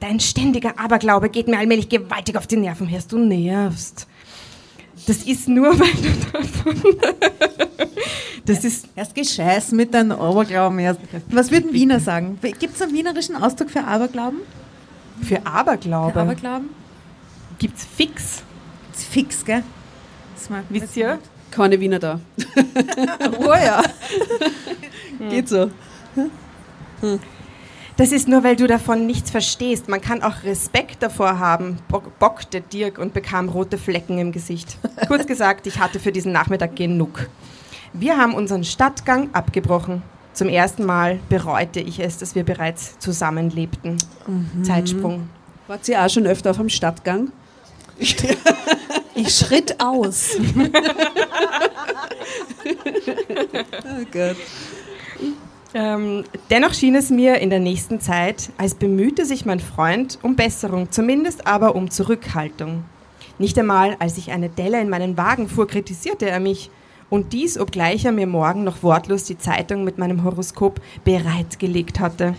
[0.00, 4.06] Dein ständiger Aberglaube geht mir allmählich gewaltig auf die Nerven, Hörst du nervst.
[5.06, 6.96] Das ist nur, weil du davon...
[8.44, 11.00] Das ist Erst gescheiß mit deinem Aberglauben erst.
[11.30, 12.38] Was würden Wiener sagen?
[12.42, 14.40] Gibt es einen wienerischen Ausdruck für Aberglauben?
[15.22, 16.20] für Für Aberglaube.
[16.20, 16.68] Aberglauben?
[17.58, 18.42] Gibt's fix.
[18.92, 19.62] Ist fix, gell?
[20.34, 21.18] Das Wisst ihr?
[21.54, 22.20] Keine Wiener da.
[23.38, 23.82] oh ja.
[25.30, 25.70] Geht so.
[27.96, 29.88] Das ist nur, weil du davon nichts verstehst.
[29.88, 34.78] Man kann auch Respekt davor haben, bo bockte Dirk und bekam rote Flecken im Gesicht.
[35.06, 37.28] Kurz gesagt, ich hatte für diesen Nachmittag genug.
[37.92, 40.02] Wir haben unseren Stadtgang abgebrochen.
[40.32, 43.98] Zum ersten Mal bereute ich es, dass wir bereits zusammenlebten.
[44.64, 45.28] Zeitsprung.
[45.68, 47.30] Wart ihr auch schon öfter auf dem Stadtgang?
[49.14, 50.36] Ich schritt aus.
[52.66, 54.36] Oh Gott.
[55.74, 60.36] Ähm, dennoch schien es mir in der nächsten Zeit, als bemühte sich mein Freund um
[60.36, 62.84] Besserung, zumindest aber um Zurückhaltung.
[63.38, 66.70] Nicht einmal, als ich eine Delle in meinen Wagen fuhr, kritisierte er mich.
[67.10, 72.34] Und dies, obgleich er mir morgen noch wortlos die Zeitung mit meinem Horoskop bereitgelegt hatte.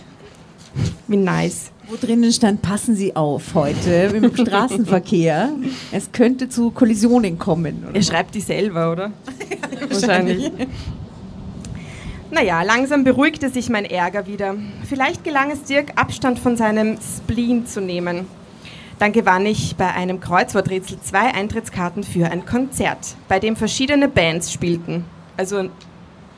[1.06, 1.70] Wie nice.
[1.88, 5.50] Wo drinnen stand, passen Sie auf heute im Straßenverkehr.
[5.92, 7.84] Es könnte zu Kollisionen kommen.
[7.88, 7.94] Oder?
[7.94, 9.12] Er schreibt die selber, oder?
[9.88, 10.50] Wahrscheinlich.
[12.32, 14.56] Naja, langsam beruhigte sich mein Ärger wieder.
[14.88, 18.26] Vielleicht gelang es Dirk, Abstand von seinem Spleen zu nehmen.
[18.98, 24.52] Dann gewann ich bei einem Kreuzworträtsel zwei Eintrittskarten für ein Konzert, bei dem verschiedene Bands
[24.52, 25.04] spielten.
[25.36, 25.70] Also ein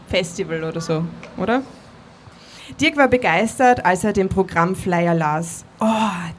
[0.09, 1.05] Festival oder so,
[1.39, 1.63] oder?
[2.81, 5.65] Dirk war begeistert, als er den Programmflyer las.
[5.81, 5.87] Oh,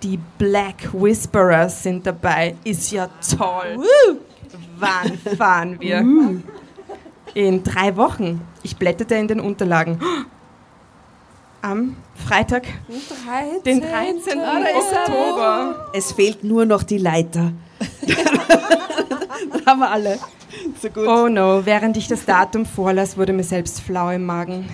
[0.03, 2.55] die Black Whisperers sind dabei.
[2.63, 3.77] Ist ja toll.
[4.77, 5.99] Wann fahren wir?
[7.33, 8.41] In drei Wochen.
[8.63, 9.99] Ich blätterte in den Unterlagen.
[11.61, 12.63] Am Freitag,
[13.65, 14.39] den 13.
[14.39, 15.89] Oktober.
[15.93, 17.51] Es fehlt nur noch die Leiter.
[19.65, 20.19] Haben wir alle.
[20.81, 21.07] So gut.
[21.07, 24.69] Oh no, während ich das Datum vorlas, wurde mir selbst flau im Magen.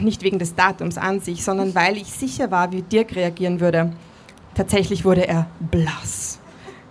[0.00, 3.92] Nicht wegen des Datums an sich, sondern weil ich sicher war, wie Dirk reagieren würde.
[4.54, 6.38] Tatsächlich wurde er blass.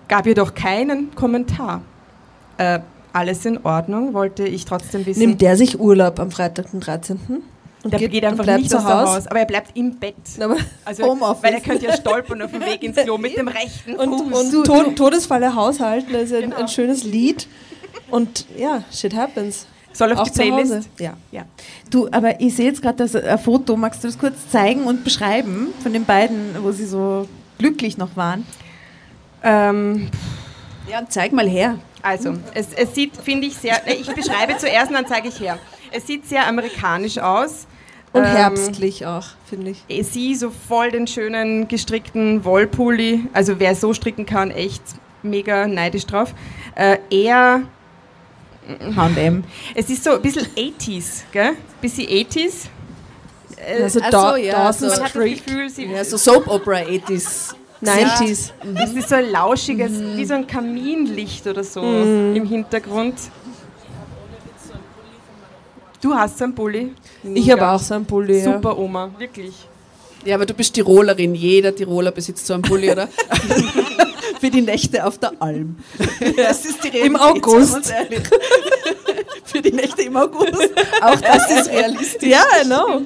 [0.08, 1.82] Gab jedoch keinen Kommentar.
[2.58, 2.80] Äh,
[3.14, 5.20] alles in Ordnung, wollte ich trotzdem wissen.
[5.20, 7.20] Nimmt der sich Urlaub am Freitag, den 13.
[7.84, 9.28] Und der geht, einfach bleibt nicht zu aus dem Haus?
[9.28, 10.16] Aber er bleibt im Bett.
[10.84, 11.44] Also, Homeoffice.
[11.44, 14.54] weil er könnte ja stolpern auf dem Weg ins Klo mit dem rechten und, Fuß.
[14.56, 16.56] und to Todesfalle haushalten, das ist ein, Genau.
[16.58, 17.48] ein schönes Lied.
[18.10, 19.66] Und ja, shit happens.
[19.94, 20.32] Soll auf Auch die.
[20.40, 20.90] Playlist?
[21.00, 21.14] Ja.
[21.32, 21.46] Ja.
[21.90, 23.76] Du, aber ich sehe jetzt gerade das ein Foto.
[23.76, 28.16] Magst du das kurz zeigen und beschreiben von den beiden, wo sie so glücklich noch
[28.16, 28.46] waren?
[29.44, 30.10] Ähm,
[30.90, 31.80] Ja, zeig mal her.
[32.02, 33.86] also, es, es sieht, finde ich, sehr.
[33.88, 35.58] äh, Ich beschreibe zuerst und dann zeige ich her.
[35.92, 37.68] Es sieht sehr amerikanisch aus.
[38.14, 40.08] Und Ähm, herbstlich auch, finde ich.
[40.08, 43.26] Sie so voll den schönen gestrickten Wollpulli.
[43.34, 44.82] Also, wer so stricken kann, echt
[45.24, 46.34] mega neidisch drauf.
[46.76, 47.64] Äh, er,
[48.96, 49.44] H&M.
[49.76, 51.54] es ist so ein bisschen 80s, gell?
[51.82, 52.54] Bisschen 80s.
[53.58, 55.02] Äh, Also da, so, ja, Dawson's so.
[55.02, 57.54] man Creek, Gefühl, Ja, so Soap Opera 80s.
[57.84, 58.52] 90s.
[58.76, 63.16] Es ist so ein lauschiges, wie so ein Kaminlicht oder so im Hintergrund.
[66.02, 66.94] Du hast so einen Pulli.
[67.34, 68.38] Ich habe auch so einen Pulli.
[68.40, 68.54] Ja.
[68.54, 69.54] Super Oma, wirklich.
[70.26, 71.34] Ja, aber du bist Tirolerin.
[71.36, 73.08] Jeder Tiroler besitzt so einen Pulli, oder?
[74.40, 75.78] Für die Nächte auf der Alm.
[76.36, 77.06] Das ist die Realität.
[77.06, 77.72] Im August.
[77.72, 78.30] sagen wir uns ehrlich.
[79.44, 80.70] Für die Nächte im August.
[81.02, 82.30] Auch das ist realistisch.
[82.30, 83.02] Ja, genau.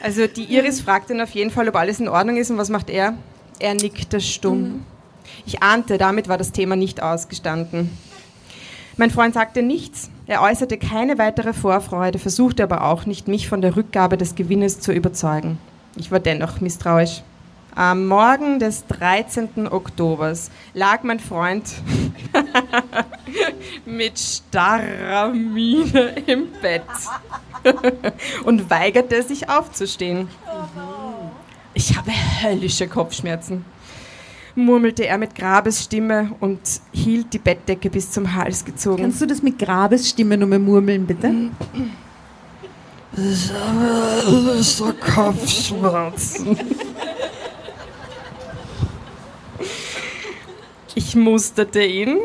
[0.00, 2.68] Also die Iris fragt ihn auf jeden Fall, ob alles in Ordnung ist und was
[2.68, 3.14] macht er?
[3.58, 4.84] Er nickte stumm.
[5.44, 7.90] Ich ahnte, damit war das Thema nicht ausgestanden.
[8.96, 10.10] Mein Freund sagte nichts.
[10.26, 14.80] Er äußerte keine weitere Vorfreude, versuchte aber auch nicht, mich von der Rückgabe des Gewinnes
[14.80, 15.58] zu überzeugen.
[15.96, 17.22] Ich war dennoch misstrauisch.
[17.74, 19.68] Am Morgen des 13.
[19.68, 21.64] Oktobers lag mein Freund
[23.86, 26.82] mit starrer Miene im Bett
[28.44, 30.28] und weigerte sich aufzustehen.
[31.74, 32.10] Ich habe
[32.42, 33.64] höllische Kopfschmerzen,
[34.56, 36.60] murmelte er mit Grabesstimme und
[36.92, 39.02] hielt die Bettdecke bis zum Hals gezogen.
[39.02, 41.32] Kannst du das mit Grabesstimme nochmal murmeln, bitte?
[43.16, 46.58] Ich habe so Kopfschmerzen.
[50.98, 52.18] Ich musterte ihn.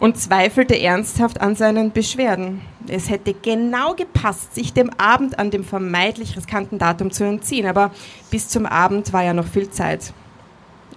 [0.00, 2.60] und zweifelte ernsthaft an seinen Beschwerden.
[2.88, 7.92] Es hätte genau gepasst, sich dem Abend an dem vermeintlich riskanten Datum zu entziehen, aber
[8.28, 10.12] bis zum Abend war ja noch viel Zeit.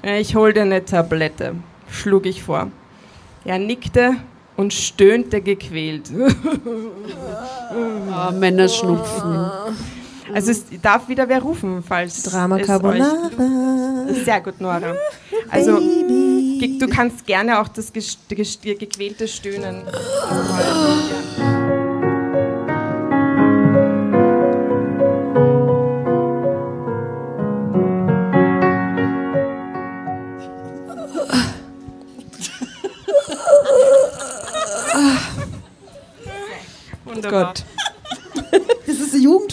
[0.01, 1.53] Ich hol dir eine Tablette,
[1.91, 2.71] schlug ich vor.
[3.45, 4.15] Er nickte
[4.57, 6.09] und stöhnte gequält.
[8.11, 9.51] Ah, Männerschnupfen.
[10.33, 13.29] Also es darf wieder wer rufen, falls Drama es Carbonara.
[14.23, 14.95] Sehr gut, Nora.
[15.49, 16.77] Also Baby.
[16.79, 17.91] du kannst gerne auch das
[18.75, 19.83] gequälte Stöhnen.
[37.05, 37.45] Wunderbar.
[37.53, 37.65] Gott.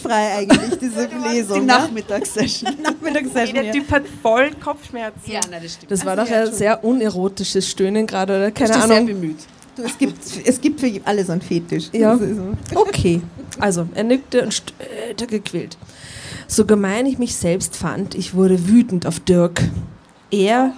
[0.06, 1.60] Jugendfrei eigentlich, diese Lesung.
[1.60, 1.66] Die ne?
[1.66, 2.76] Nachmittagssession.
[2.82, 3.54] Nachmittagssession.
[3.54, 3.72] Der ja.
[3.72, 5.30] Typ hat voll Kopfschmerzen.
[5.30, 5.90] Ja, nein, das stimmt.
[5.90, 8.50] Das war doch ein sehr unerotisches Stöhnen gerade, oder?
[8.50, 9.06] Keine du sehr Ahnung.
[9.06, 9.38] bemüht.
[9.76, 11.90] Du, es, gibt, es gibt für alles einen Fetisch.
[11.92, 12.18] Ja.
[12.74, 13.20] Okay,
[13.58, 15.76] also er nickte und stöhnte gequält.
[16.48, 19.62] So gemein ich mich selbst fand, ich wurde wütend auf Dirk.
[20.30, 20.72] Er,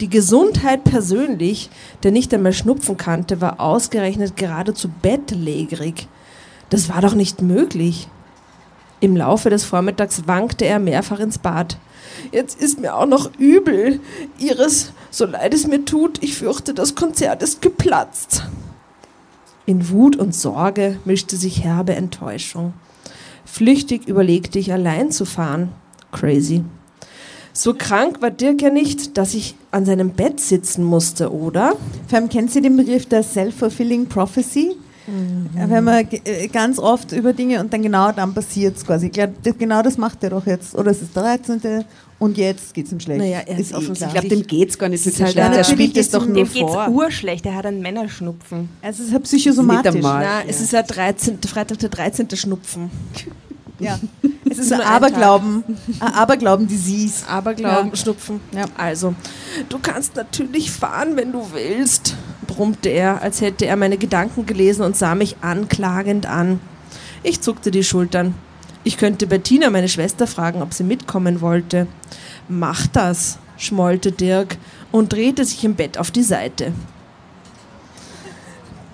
[0.00, 1.70] die Gesundheit persönlich,
[2.02, 6.08] der nicht einmal Schnupfen kannte, war ausgerechnet geradezu bettlägerig.
[6.68, 8.08] Das war doch nicht möglich.
[9.02, 11.76] Im Laufe des Vormittags wankte er mehrfach ins Bad.
[12.30, 13.98] Jetzt ist mir auch noch übel.
[14.38, 18.44] Iris, so leid es mir tut, ich fürchte, das Konzert ist geplatzt.
[19.66, 22.74] In Wut und Sorge mischte sich herbe Enttäuschung.
[23.44, 25.70] Flüchtig überlegte ich, allein zu fahren.
[26.12, 26.62] Crazy.
[27.52, 31.74] So krank war Dirk ja nicht, dass ich an seinem Bett sitzen musste, oder?
[32.06, 34.76] Vor allem kennt Sie den Begriff der Self-Fulfilling Prophecy?
[35.56, 39.10] Ja, Wenn man äh, ganz oft über Dinge und dann genau dann passiert es quasi.
[39.10, 40.74] Genau das macht er doch jetzt.
[40.74, 41.84] Oder es ist der 13.
[42.18, 43.20] und jetzt geht es ihm schlecht.
[43.20, 45.36] Naja, er ist eh offensichtlich- Ich glaube, dem geht's gar nicht so ist halt schlecht.
[45.38, 46.88] Der Natürlich spielt es geht's doch nur Dem geht's vor.
[46.88, 48.68] urschlecht, er hat einen Männerschnupfen.
[48.80, 49.92] Also es ist halt psychosomatisch.
[49.94, 50.24] Nicht einmal.
[50.24, 52.28] Na, es ist ja 13, Freitag der 13.
[52.36, 52.90] Schnupfen.
[53.78, 53.98] Ja.
[54.48, 55.64] Es ist ein ein Aberglauben.
[55.98, 57.26] Ein Aberglauben-Disease.
[57.26, 57.96] Aberglauben, Ja.
[57.96, 58.38] Schnupfen.
[58.54, 58.66] Ja.
[58.76, 59.14] Also,
[59.68, 62.14] du kannst natürlich fahren, wenn du willst,
[62.46, 66.60] brummte er, als hätte er meine Gedanken gelesen und sah mich anklagend an.
[67.22, 68.34] Ich zuckte die Schultern.
[68.84, 71.86] Ich könnte Bettina, meine Schwester, fragen, ob sie mitkommen wollte.
[72.48, 74.56] Mach das, schmollte Dirk
[74.90, 76.72] und drehte sich im Bett auf die Seite.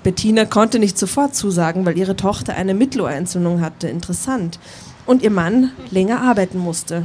[0.02, 3.88] Bettina konnte nicht sofort zusagen, weil ihre Tochter eine Mittelohrentzündung hatte.
[3.88, 4.58] Interessant.
[5.06, 7.04] Und ihr Mann länger arbeiten musste.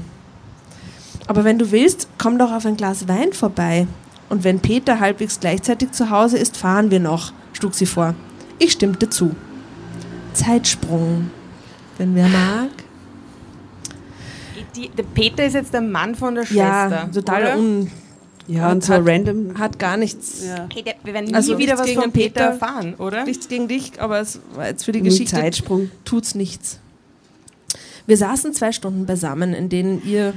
[1.27, 3.87] Aber wenn du willst, komm doch auf ein Glas Wein vorbei.
[4.33, 8.15] Und wenn Peter halbwegs gleichzeitig zu Hause ist, fahren wir noch, schlug sie vor.
[8.57, 9.35] Ich stimmte zu.
[10.33, 11.29] Zeitsprung.
[11.99, 12.69] Wenn wer mag.
[14.75, 17.11] Die, der Peter ist jetzt der Mann von der Ja, Schwester.
[17.13, 17.57] total oder?
[17.59, 17.91] un.
[18.47, 19.59] Ja, und so hat, random.
[19.59, 20.43] Hat gar nichts.
[20.47, 20.67] Ja.
[20.73, 23.25] Hey, der, wir werden nie Also wieder was gegen von Peter erfahren, oder?
[23.25, 25.91] Nichts gegen dich, aber es war jetzt für die Nur Geschichte Zeitsprung.
[26.05, 26.79] tut's nichts.
[28.07, 30.33] Wir saßen zwei Stunden beisammen, in denen ihr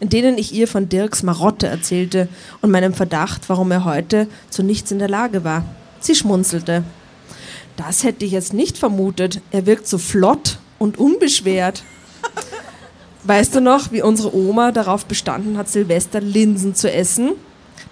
[0.00, 2.28] in denen ich ihr von Dirks Marotte erzählte
[2.60, 5.64] und meinem Verdacht, warum er heute zu nichts in der Lage war.
[6.00, 6.84] Sie schmunzelte.
[7.76, 9.40] Das hätte ich jetzt nicht vermutet.
[9.50, 11.82] Er wirkt so flott und unbeschwert.
[13.24, 17.32] Weißt du noch, wie unsere Oma darauf bestanden hat, Silvester Linsen zu essen?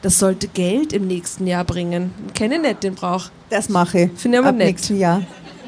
[0.02, 2.12] Das sollte Geld im nächsten Jahr bringen.
[2.34, 3.30] Kenne nicht den Brauch.
[3.50, 4.10] Das mache ich.
[4.16, 4.66] Finde ich aber Ab nett.
[4.66, 5.22] nächsten Jahr.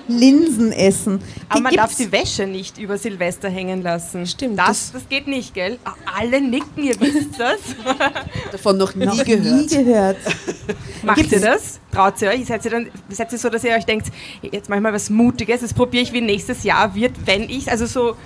[0.09, 1.21] Linsen essen.
[1.49, 4.27] Aber Die man gibt's- darf die Wäsche nicht über Silvester hängen lassen.
[4.27, 5.79] Stimmt, Das, das- das geht nicht, gell?
[6.19, 7.59] Alle nicken, ihr wisst das.
[8.53, 9.45] Davon noch nie noch gehört.
[9.45, 10.17] nie gehört.
[11.03, 11.81] Macht Gibt's- ihr das?
[11.93, 12.45] Traut ihr euch?
[12.47, 14.09] Seid ihr, dann, seid ihr so, dass ihr euch denkt,
[14.43, 17.71] jetzt mach ich mal was Mutiges, das probiere ich, wie nächstes Jahr wird, wenn ich
[17.71, 18.17] Also so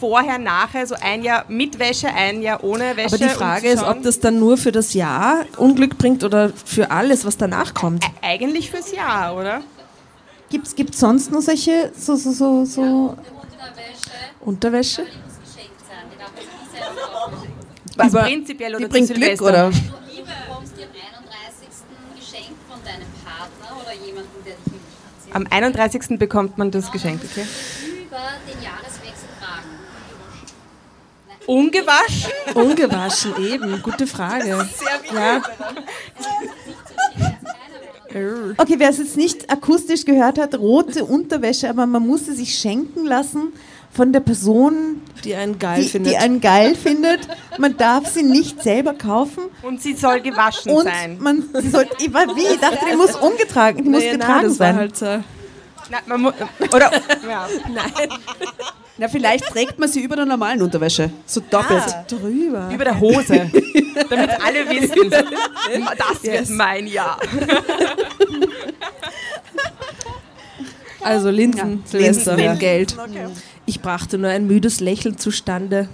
[0.00, 3.06] vorher, nachher, so ein Jahr mit Wäsche, ein Jahr ohne Wäsche.
[3.16, 6.90] Aber die Frage ist, ob das dann nur für das Jahr Unglück bringt oder für
[6.92, 8.04] alles, was danach kommt.
[8.04, 9.60] Ä- Eigentlich fürs Jahr, oder?
[10.50, 13.16] Gibt es sonst noch solche, so, so, so, so
[14.40, 15.06] Unterwäsche?
[17.96, 19.44] Was Aber prinzipiell oder Die bringt Glück, Silvester?
[19.44, 19.70] oder?
[19.70, 21.68] Du bekommst dir am 31.
[22.16, 24.80] Geschenk von deinem Partner oder jemandem, der dich lieb
[25.28, 25.36] hat.
[25.36, 26.18] Am 31.
[26.18, 27.44] bekommt man das Geschenk, okay?
[28.06, 29.68] Über den Jahreswechsel tragen.
[31.46, 32.32] Ungewaschen?
[32.54, 33.82] Ungewaschen, eben.
[33.82, 34.66] Gute Frage.
[35.12, 35.42] Ja.
[38.56, 42.54] Okay, wer es jetzt nicht akustisch gehört hat, rote Unterwäsche, aber man muss sie sich
[42.58, 43.52] schenken lassen
[43.90, 46.12] von der Person, Die einen geil die, findet.
[46.12, 47.20] die einen geil findet.
[47.58, 51.16] Man darf sie nicht selber kaufen Und sie soll gewaschen und sein.
[51.20, 54.24] man, sie sollte, ich, war- wie, ich dachte, die muss ungetragen, die muss Naja, na,
[54.26, 54.76] getragen das war sein.
[54.76, 55.06] halt so.
[55.90, 56.32] Na, man mu-
[56.74, 56.90] oder,
[57.28, 57.48] ja.
[58.98, 61.10] Na, vielleicht trägt man sie über der normalen Unterwäsche.
[61.24, 61.84] So doppelt.
[62.08, 62.68] Drüber.
[62.72, 63.50] Über der Hose.
[64.10, 67.18] Damit alle wissen, das wird mein Jahr.
[71.00, 72.54] Also Linsen, Silvester, Linsen, ja.
[72.54, 72.96] Geld.
[73.66, 75.88] Ich brachte nur ein müdes Lächeln zustande.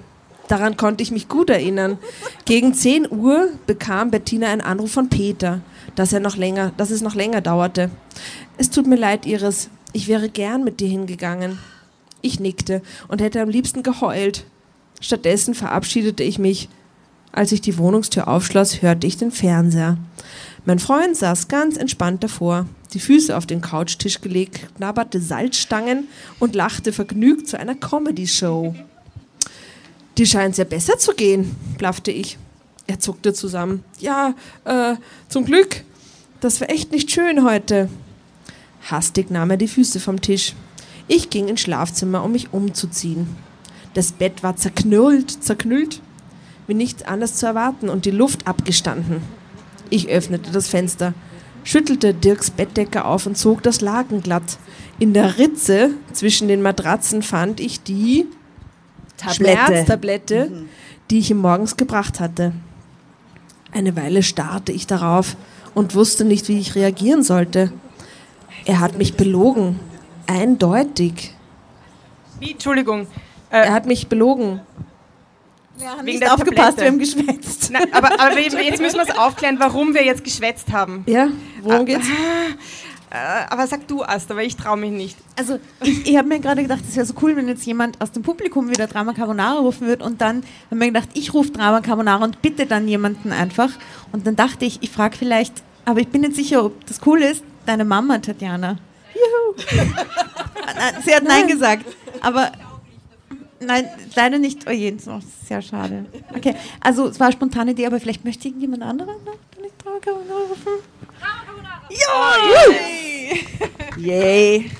[0.48, 1.98] Daran konnte ich mich gut erinnern.
[2.44, 5.60] Gegen 10 Uhr bekam Bettina einen Anruf von Peter,
[5.94, 7.90] dass, er noch länger, dass es noch länger dauerte.
[8.56, 9.68] Es tut mir leid, Iris.
[9.92, 11.58] Ich wäre gern mit dir hingegangen.
[12.24, 14.44] Ich nickte und hätte am liebsten geheult.
[14.98, 16.70] Stattdessen verabschiedete ich mich.
[17.32, 19.98] Als ich die Wohnungstür aufschloss, hörte ich den Fernseher.
[20.64, 26.08] Mein Freund saß ganz entspannt davor, die Füße auf den Couchtisch gelegt, knabberte Salzstangen
[26.38, 28.74] und lachte vergnügt zu einer Comedy-Show.
[30.16, 32.38] Die scheint sehr besser zu gehen, blaffte ich.
[32.86, 33.84] Er zuckte zusammen.
[34.00, 34.34] Ja,
[34.64, 34.94] äh,
[35.28, 35.84] zum Glück.
[36.40, 37.90] Das war echt nicht schön heute.
[38.90, 40.54] Hastig nahm er die Füße vom Tisch.
[41.08, 43.28] Ich ging ins Schlafzimmer, um mich umzuziehen.
[43.94, 46.00] Das Bett war zerknüllt, zerknüllt,
[46.66, 49.20] wie nichts anderes zu erwarten und die Luft abgestanden.
[49.90, 51.14] Ich öffnete das Fenster,
[51.62, 54.58] schüttelte Dirks Bettdecke auf und zog das Laken glatt.
[54.98, 58.26] In der Ritze zwischen den Matratzen fand ich die
[59.30, 60.64] Schmerztablette,
[61.10, 62.52] die ich ihm morgens gebracht hatte.
[63.72, 65.36] Eine Weile starrte ich darauf
[65.74, 67.72] und wusste nicht, wie ich reagieren sollte.
[68.64, 69.80] Er hat mich belogen.
[70.26, 71.32] Eindeutig.
[72.40, 73.06] Wie, Entschuldigung.
[73.50, 74.60] Er hat mich belogen.
[75.76, 76.82] Wir haben Wegen nicht der aufgepasst, Tablette.
[76.82, 77.70] wir haben geschwätzt.
[77.72, 81.04] Nein, aber, aber wir- jetzt müssen wir es aufklären, warum wir jetzt geschwätzt haben.
[81.06, 81.28] Ja,
[81.62, 82.06] worum geht's?
[83.10, 83.16] Äh,
[83.48, 85.16] aber sag du, Asta, weil ich traue mich nicht.
[85.36, 88.10] Also ich, ich habe mir gerade gedacht, es wäre so cool, wenn jetzt jemand aus
[88.10, 91.80] dem Publikum wieder Drama Carbonara rufen wird und dann haben wir gedacht, ich rufe Drama
[91.80, 93.70] Carbonara und bitte dann jemanden einfach.
[94.10, 97.22] Und dann dachte ich, ich frage vielleicht, aber ich bin nicht sicher, ob das cool
[97.22, 98.78] ist, deine Mama, Tatjana.
[99.14, 99.54] Juhu.
[100.76, 101.86] Nein, Sie hat Nein gesagt,
[102.20, 102.52] aber
[103.60, 104.68] nein, leider nicht.
[104.68, 106.06] Oh je, das ist auch sehr schade.
[106.34, 109.38] Okay, also es war eine spontane Idee, aber vielleicht möchte irgendjemand anderer noch
[109.84, 110.72] Drama Carbonara rufen?
[113.98, 114.70] Yay!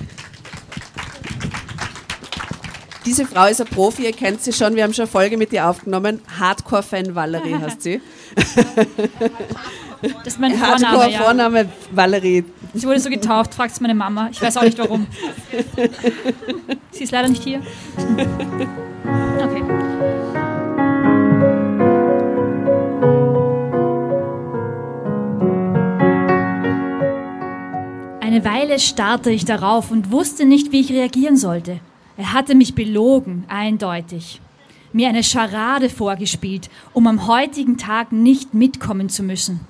[3.04, 5.52] Diese Frau ist ein Profi, ihr kennt sie schon, wir haben schon eine Folge mit
[5.52, 6.22] ihr aufgenommen.
[6.40, 8.00] Hardcore-Fan Valerie heißt sie.
[10.02, 10.90] Das ist mein Vorname, ja.
[10.90, 12.44] Hardcore-Vorname Valerie.
[12.72, 14.28] Sie wurde so getauft, fragt meine Mama.
[14.30, 15.06] Ich weiß auch nicht warum.
[16.90, 17.60] Sie ist leider nicht hier.
[19.38, 19.62] Okay.
[28.20, 31.78] Eine Weile starrte ich darauf und wusste nicht, wie ich reagieren sollte.
[32.16, 34.40] Er hatte mich belogen, eindeutig.
[34.92, 39.60] Mir eine Scharade vorgespielt, um am heutigen Tag nicht mitkommen zu müssen.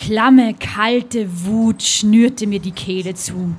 [0.00, 3.54] Klamme, kalte Wut schnürte mir die Kehle zu.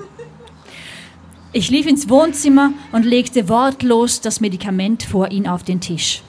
[1.54, 6.24] Ich lief ins Wohnzimmer und legte wortlos das Medikament vor ihn auf den Tisch.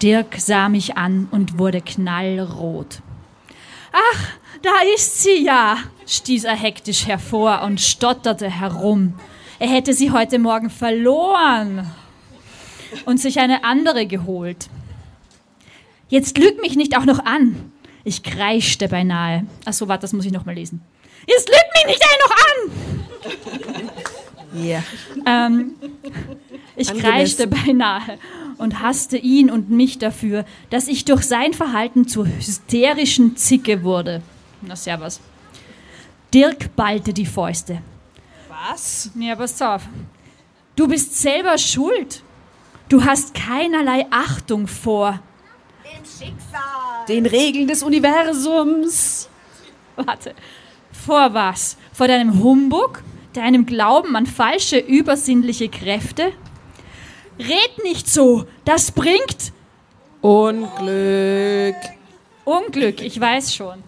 [0.00, 3.02] Dirk sah mich an und wurde knallrot.
[3.92, 4.28] Ach,
[4.62, 9.14] da ist sie ja, stieß er hektisch hervor und stotterte herum.
[9.58, 11.90] Er hätte sie heute Morgen verloren
[13.04, 14.70] und sich eine andere geholt.
[16.08, 17.72] Jetzt lüg mich nicht auch noch an.
[18.08, 19.44] Ich kreischte beinahe.
[19.66, 20.80] Achso, warte, das muss ich noch mal lesen.
[21.26, 22.36] Jetzt lüg mich nicht auch noch
[23.74, 24.64] an!
[24.64, 24.82] Ja.
[25.26, 25.74] Ähm,
[26.74, 27.12] ich Angemessen.
[27.12, 28.18] kreischte beinahe
[28.56, 34.22] und hasste ihn und mich dafür, dass ich durch sein Verhalten zur hysterischen Zicke wurde.
[34.62, 35.20] Na, servus.
[36.32, 37.82] Dirk ballte die Fäuste.
[38.48, 39.10] Was?
[39.16, 39.82] Ja, pass auf.
[40.76, 42.22] Du bist selber schuld.
[42.88, 45.20] Du hast keinerlei Achtung vor.
[47.08, 49.28] Den Regeln des Universums.
[49.96, 50.34] Warte.
[50.92, 51.76] Vor was?
[51.92, 53.02] Vor deinem Humbug?
[53.32, 56.32] Deinem Glauben an falsche, übersinnliche Kräfte?
[57.38, 58.46] Red nicht so.
[58.64, 59.52] Das bringt
[60.20, 61.76] Unglück.
[62.44, 63.84] Unglück, ich weiß schon.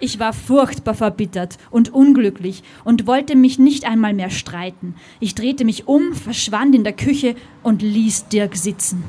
[0.00, 4.96] Ich war furchtbar verbittert und unglücklich und wollte mich nicht einmal mehr streiten.
[5.20, 9.04] Ich drehte mich um, verschwand in der Küche und ließ Dirk sitzen.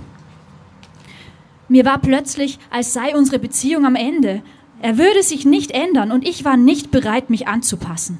[1.70, 4.42] Mir war plötzlich, als sei unsere Beziehung am Ende.
[4.82, 8.20] Er würde sich nicht ändern und ich war nicht bereit, mich anzupassen.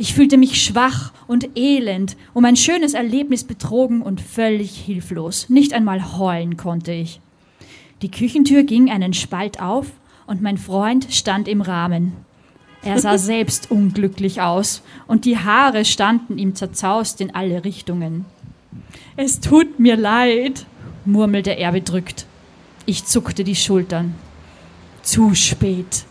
[0.00, 5.48] Ich fühlte mich schwach und elend, um ein schönes Erlebnis betrogen und völlig hilflos.
[5.48, 7.20] Nicht einmal heulen konnte ich.
[8.02, 9.86] Die Küchentür ging einen Spalt auf
[10.28, 12.12] und mein Freund stand im Rahmen.
[12.82, 18.24] Er sah selbst unglücklich aus und die Haare standen ihm zerzaust in alle Richtungen.
[19.16, 20.64] Es tut mir leid,
[21.04, 22.27] murmelte er bedrückt.
[22.88, 24.14] Ich zuckte die Schultern.
[25.02, 26.06] Zu spät.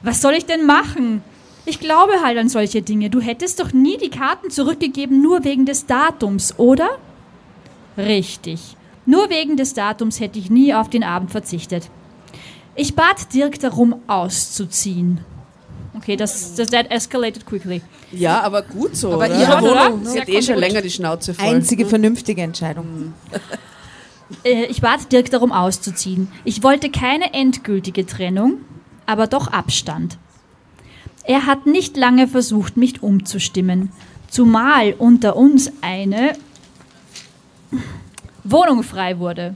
[0.00, 1.22] Was soll ich denn machen?
[1.66, 3.10] Ich glaube halt an solche Dinge.
[3.10, 6.88] Du hättest doch nie die Karten zurückgegeben, nur wegen des Datums, oder?
[7.98, 8.78] Richtig.
[9.04, 11.90] Nur wegen des Datums hätte ich nie auf den Abend verzichtet.
[12.74, 15.20] Ich bat Dirk darum, auszuziehen.
[15.94, 17.82] Okay, das, das that escalated quickly.
[18.12, 19.12] Ja, aber gut so.
[19.12, 19.38] Aber oder?
[19.38, 19.60] ihre?
[19.60, 21.44] Wohnung, Sie hat eh schon länger die Schnauze voll.
[21.44, 23.12] Einzige vernünftige Entscheidung.
[24.44, 26.28] Äh, ich bat Dirk darum auszuziehen.
[26.44, 28.58] Ich wollte keine endgültige Trennung,
[29.06, 30.18] aber doch Abstand.
[31.24, 33.92] Er hat nicht lange versucht, mich umzustimmen,
[34.30, 36.32] zumal unter uns eine
[38.44, 39.54] Wohnung frei wurde.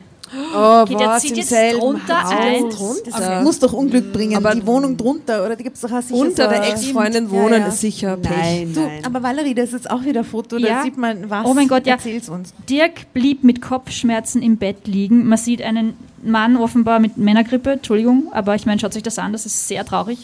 [0.55, 2.30] Oh, der was, zieht jetzt selben drunter Haus.
[2.33, 2.64] ein.
[3.05, 3.43] Das Da.
[3.43, 4.37] muss doch Unglück bringen.
[4.37, 7.24] Aber- die Wohnung drunter, oder die gibt es doch auch sicher Unter so der Ex-Freundin
[7.26, 7.66] Ja, wohnen ja.
[7.66, 8.30] ist sicher Pech.
[8.30, 9.05] Nein, Du, nein.
[9.05, 10.83] aber Valerie, das ist jetzt auch wieder ein Foto, da Ja.
[10.83, 11.45] sieht man was.
[11.47, 11.95] Oh mein Gott, ja.
[11.95, 12.55] Erzähl's uns.
[12.68, 15.26] Dirk blieb mit Kopfschmerzen im Bett liegen.
[15.26, 19.33] Man sieht einen Mann offenbar mit Männergrippe, Entschuldigung, aber ich meine, schaut euch das an,
[19.33, 20.18] das ist sehr traurig.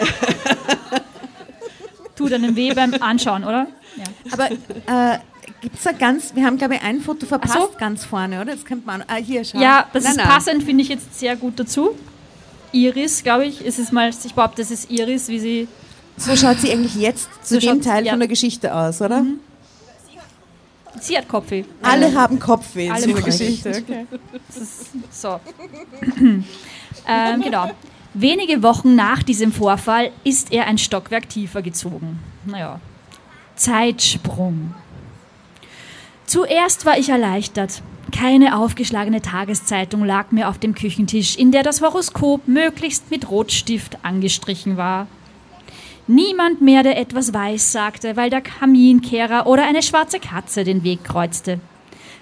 [2.16, 3.66] Tut einem weh beim Anschauen, oder?
[3.96, 4.04] Ja.
[4.32, 5.18] Aber äh,
[5.64, 7.70] gibt es da ganz, wir haben glaube ich ein Foto verpasst, so.
[7.78, 8.54] ganz vorne, oder?
[8.54, 9.02] Das kennt man.
[9.08, 9.58] Ah, hier, schau.
[9.58, 10.28] Ja, das Nein, ist nein.
[10.28, 11.96] passend, finde ich jetzt sehr gut dazu.
[12.72, 15.68] Iris, glaube ich, ist es mal, ich behaupte, das ist Iris, wie sie.
[16.16, 18.12] So schaut sie eigentlich jetzt zu So dem Teil ja.
[18.12, 19.24] von der Geschichte aus, oder?
[21.00, 21.64] Sie hat Kopfweh.
[21.82, 23.70] Alle haben Kopfweh Alle in der Geschichte.
[24.48, 25.40] Ist so.
[27.08, 27.70] ähm, genau.
[28.12, 32.20] Wenige Wochen nach diesem Vorfall ist er ein Stockwerk tiefer gezogen.
[32.44, 32.80] Naja.
[33.56, 34.74] Zeitsprung.
[36.26, 37.82] Zuerst war ich erleichtert.
[38.12, 43.98] Keine aufgeschlagene Tageszeitung lag mir auf dem Küchentisch, in der das Horoskop möglichst mit Rotstift
[44.02, 45.06] angestrichen war.
[46.06, 51.02] Niemand mehr, der etwas weiß sagte, weil der Kaminkehrer oder eine schwarze Katze den Weg
[51.02, 51.60] kreuzte.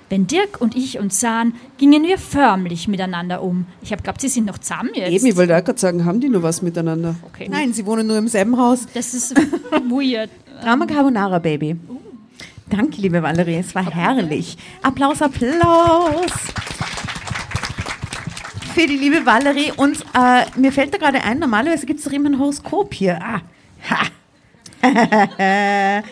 [0.08, 3.66] Wenn Dirk und ich uns sahen, gingen wir förmlich miteinander um.
[3.82, 5.10] Ich habe geglaubt, sie sind noch zusammen jetzt.
[5.10, 7.16] Eben, ich wollte auch gerade sagen, haben die nur was miteinander?
[7.26, 7.48] okay.
[7.50, 8.86] Nein, sie wohnen nur im selben Haus.
[8.94, 9.34] Das ist
[9.88, 10.30] weird.
[10.62, 11.76] Drama Carbonara, Baby.
[12.68, 14.56] Danke, liebe Valerie, es war herrlich.
[14.82, 16.32] Applaus, Applaus.
[18.74, 19.72] Für die liebe Valerie.
[19.76, 23.18] Und äh, mir fällt da gerade ein, normalerweise gibt es doch immer ein Horoskop hier.
[23.20, 23.40] Ah.
[23.90, 24.08] Ha.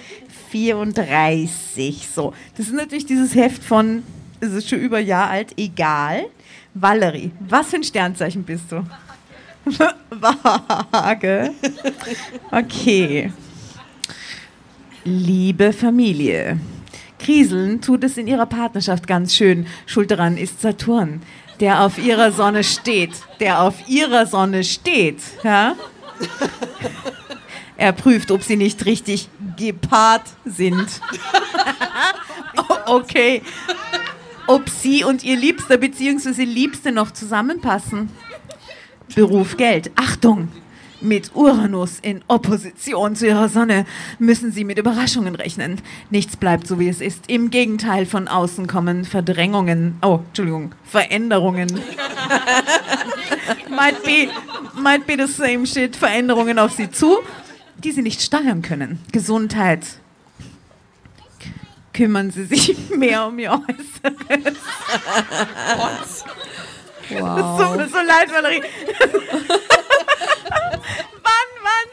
[0.50, 2.08] 34.
[2.12, 2.34] So.
[2.56, 4.02] Das ist natürlich dieses Heft von,
[4.40, 6.26] es ist schon über ein Jahr alt, egal.
[6.74, 8.84] Valerie, was für ein Sternzeichen bist du?
[10.10, 11.52] Waage.
[12.50, 13.32] Okay.
[15.04, 16.60] Liebe Familie.
[17.18, 19.66] Kriseln tut es in ihrer Partnerschaft ganz schön.
[19.86, 21.22] Schuld daran ist Saturn,
[21.58, 23.12] der auf ihrer Sonne steht.
[23.40, 25.22] Der auf ihrer Sonne steht.
[25.42, 25.74] Ja?
[27.76, 30.86] Er prüft, ob sie nicht richtig gepaart sind.
[32.86, 33.42] Okay.
[34.48, 36.42] Ob sie und ihr Liebster bzw.
[36.42, 38.10] Liebste noch zusammenpassen.
[39.14, 39.92] Beruf Geld.
[39.94, 40.48] Achtung!
[41.00, 43.86] Mit Uranus in Opposition zu ihrer Sonne
[44.18, 45.80] müssen sie mit Überraschungen rechnen.
[46.10, 47.24] Nichts bleibt so, wie es ist.
[47.28, 49.96] Im Gegenteil, von außen kommen Verdrängungen.
[50.02, 51.68] Oh, Entschuldigung, Veränderungen.
[53.70, 54.28] might, be,
[54.78, 55.96] might be the same shit.
[55.96, 57.20] Veränderungen auf sie zu,
[57.78, 58.98] die sie nicht steuern können.
[59.10, 59.86] Gesundheit.
[61.92, 64.56] Kümmern Sie sich mehr um Ihr Äußeres.
[65.76, 65.90] Wow.
[67.10, 68.62] So, so leid, Valerie.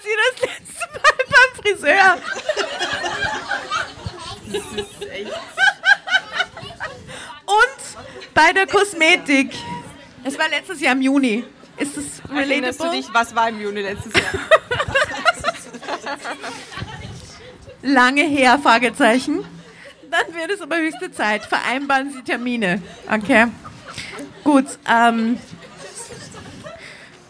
[0.04, 2.18] Sie das letzte Mal beim Friseur?
[7.46, 9.54] Und bei der Kosmetik.
[10.24, 11.44] Es war letztes Jahr im Juni.
[11.78, 12.92] Ist das Erinnerst du relatable?
[12.92, 14.34] dich, was war im Juni letztes Jahr?
[17.84, 19.46] Lange her, Fragezeichen.
[20.10, 21.46] Dann wird es aber höchste Zeit.
[21.46, 22.82] Vereinbaren Sie Termine.
[23.12, 23.48] Okay.
[24.44, 25.38] Gut, ähm.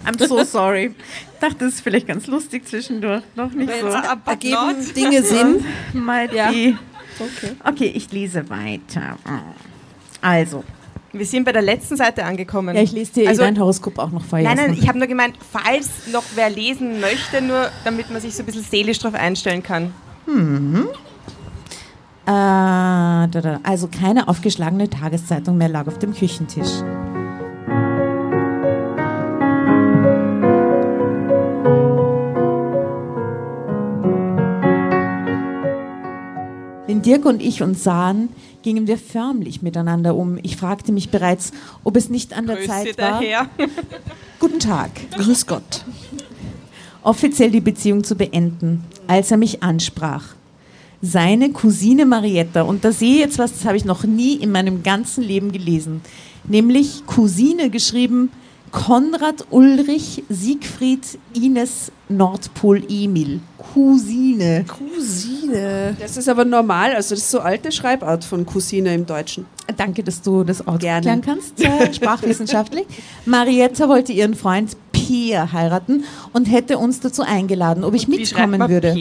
[0.05, 0.95] I'm so sorry.
[1.39, 3.21] Ich dachte, das ist vielleicht ganz lustig zwischendurch.
[3.35, 3.87] Noch nicht so.
[3.87, 5.63] Ergeben Dinge Sinn?
[5.93, 6.49] Might Ja.
[6.49, 6.77] be.
[7.63, 9.17] Okay, ich lese weiter.
[10.19, 10.63] Also.
[11.13, 12.75] Wir sind bei der letzten Seite angekommen.
[12.75, 14.39] Ja, ich lese dir Also- dein Horoskop auch noch vor.
[14.39, 18.35] Nein, nein, ich habe nur gemeint, falls noch wer lesen möchte, nur damit man sich
[18.35, 19.93] so ein bisschen seelisch drauf einstellen kann.
[22.25, 23.59] Äh, da, da.
[23.63, 26.81] Also keine aufgeschlagene Tageszeitung mehr lag auf dem Küchentisch.
[36.87, 38.29] Wenn Dirk und ich uns sahen,
[38.63, 40.39] gingen wir förmlich miteinander um.
[40.41, 41.51] Ich fragte mich bereits,
[41.83, 43.11] ob es nicht an der Grüße Zeit war.
[43.19, 43.49] daher.
[44.39, 44.91] Guten Tag.
[45.11, 45.83] Grüß Gott.
[47.03, 50.35] offiziell die Beziehung zu beenden, als er mich ansprach.
[51.01, 54.51] Seine Cousine Marietta, und da sehe ich jetzt was, das habe ich noch nie in
[54.53, 56.01] meinem ganzen Leben gelesen,
[56.45, 58.31] nämlich Cousine geschrieben
[58.71, 63.39] Konrad Ulrich Siegfried Ines Nordpol Emil.
[63.73, 64.65] Cousine.
[64.67, 65.95] Cousine.
[65.99, 69.45] Das ist aber normal, also das ist so alte Schreibart von Cousine im Deutschen.
[69.75, 71.01] Danke, dass du das auch Gerne.
[71.01, 72.85] klären kannst, äh, sprachwissenschaftlich.
[73.25, 76.03] Marietta wollte ihren Freund Peer heiraten
[76.33, 78.93] und hätte uns dazu eingeladen, ob ich schreibt mitkommen würde.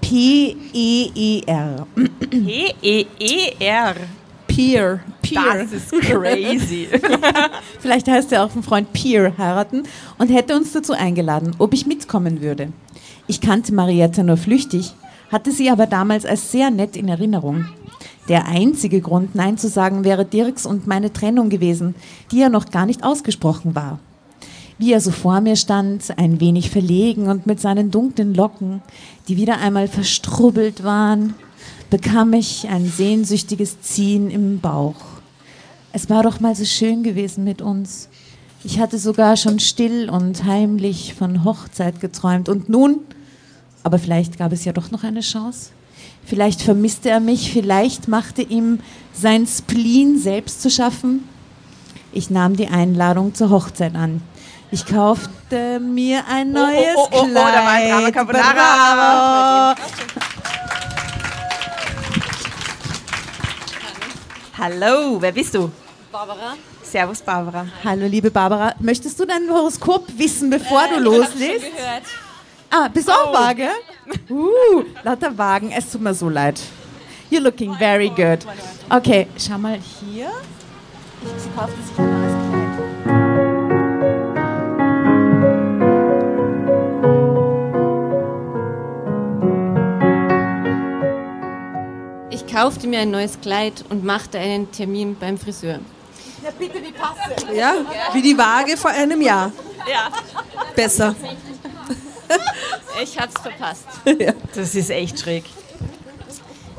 [0.00, 1.86] P-E-E-R.
[2.30, 3.94] P-E-E-R.
[4.58, 4.98] Peer.
[5.22, 5.62] Peer.
[5.62, 6.88] Das ist crazy.
[7.78, 9.84] Vielleicht heißt er auch ein Freund Peer heiraten
[10.18, 12.72] und hätte uns dazu eingeladen, ob ich mitkommen würde.
[13.28, 14.94] Ich kannte Marietta nur flüchtig,
[15.30, 17.66] hatte sie aber damals als sehr nett in Erinnerung.
[18.28, 21.94] Der einzige Grund, Nein zu sagen, wäre Dirks und meine Trennung gewesen,
[22.32, 24.00] die ja noch gar nicht ausgesprochen war.
[24.76, 28.82] Wie er so vor mir stand, ein wenig verlegen und mit seinen dunklen Locken,
[29.28, 31.34] die wieder einmal verstrubbelt waren,
[31.90, 34.96] bekam ich ein sehnsüchtiges Ziehen im Bauch.
[35.92, 38.08] Es war doch mal so schön gewesen mit uns.
[38.64, 42.48] Ich hatte sogar schon still und heimlich von Hochzeit geträumt.
[42.48, 43.00] Und nun,
[43.82, 45.70] aber vielleicht gab es ja doch noch eine Chance.
[46.24, 48.80] Vielleicht vermisste er mich, vielleicht machte ihm
[49.14, 51.26] sein Spleen selbst zu schaffen.
[52.12, 54.20] Ich nahm die Einladung zur Hochzeit an.
[54.70, 58.10] Ich kaufte mir ein neues oh, oh, oh, da war ein Drama.
[58.10, 59.74] Carbonara.
[59.74, 60.37] Bravo.
[64.58, 65.70] Hallo, wer bist du?
[66.10, 66.56] Barbara.
[66.82, 67.66] Servus, Barbara.
[67.84, 68.74] Hallo, liebe Barbara.
[68.80, 71.70] Möchtest du dein Horoskop wissen, bevor du loslegst?
[72.68, 73.68] Ah, bist du auch vage?
[74.30, 75.70] Uh, lauter Wagen.
[75.70, 76.58] Es tut mir so leid.
[77.30, 78.38] You're looking very good.
[78.88, 80.30] Okay, schau mal hier.
[81.36, 82.27] Sie kaufte sich ein neues
[92.30, 95.80] Ich kaufte mir ein neues Kleid und machte einen Termin beim Friseur.
[97.54, 97.74] Ja,
[98.12, 99.50] wie die Waage vor einem Jahr.
[99.90, 100.10] Ja.
[100.76, 101.14] Besser.
[103.02, 103.84] Ich hab's verpasst.
[104.54, 105.44] Das ist echt schräg.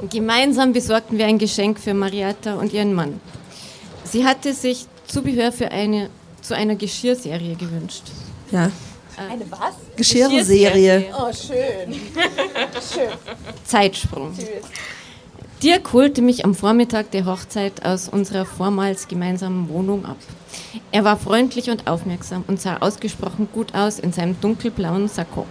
[0.10, 3.20] Gemeinsam besorgten wir ein Geschenk für Marietta und ihren Mann.
[4.04, 6.10] Sie hatte sich Zubehör für eine,
[6.42, 8.04] zu einer Geschirrserie gewünscht.
[8.52, 8.72] Ja.
[9.18, 9.76] Eine was?
[9.96, 11.06] Geschirrserie.
[11.18, 12.00] Oh, schön.
[13.66, 14.34] Zeitsprung.
[15.62, 20.16] Dirk holte mich am Vormittag der Hochzeit aus unserer vormals gemeinsamen Wohnung ab.
[20.94, 25.46] Er war freundlich und aufmerksam und sah ausgesprochen gut aus in seinem dunkelblauen Sakko.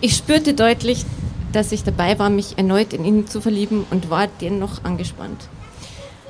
[0.00, 1.04] Ich spürte deutlich,
[1.52, 5.48] dass ich dabei war, mich erneut in ihn zu verlieben und war dennoch angespannt.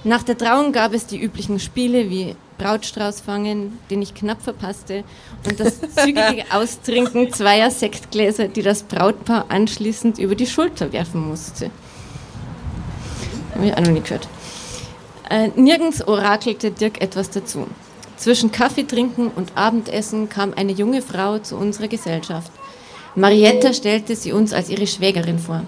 [0.03, 5.05] Nach der Trauung gab es die üblichen Spiele wie Brautstrauß fangen, den ich knapp verpasste,
[5.47, 11.71] und das zügige Austrinken zweier Sektgläser, die das Brautpaar anschließend über die Schulter werfen musste.
[13.57, 14.29] Habe ich auch noch nie gehört.
[15.31, 17.67] Äh, nirgends orakelte Dirk etwas dazu.
[18.17, 22.51] Zwischen Kaffeetrinken und Abendessen kam eine junge Frau zu unserer Gesellschaft.
[23.15, 25.63] Marietta stellte sie uns als ihre Schwägerin vor.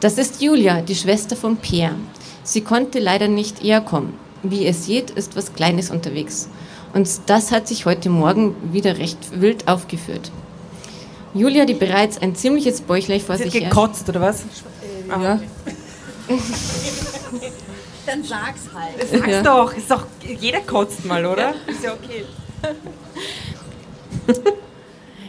[0.00, 1.94] Das ist Julia, die Schwester von Pierre.
[2.42, 4.14] Sie konnte leider nicht eher kommen.
[4.42, 6.48] Wie ihr seht, ist was Kleines unterwegs.
[6.94, 10.32] Und das hat sich heute Morgen wieder recht wild aufgeführt.
[11.34, 14.44] Julia, die bereits ein ziemliches Bäuchlein vor Sie hat sich her gekotzt, oder was?
[15.08, 15.38] Ja.
[18.06, 19.08] Dann sag's halt.
[19.10, 19.42] Sag's Ja.
[19.42, 20.06] doch, ist doch,
[20.40, 21.54] jeder kotzt mal, oder?
[21.66, 22.24] Ist ja okay.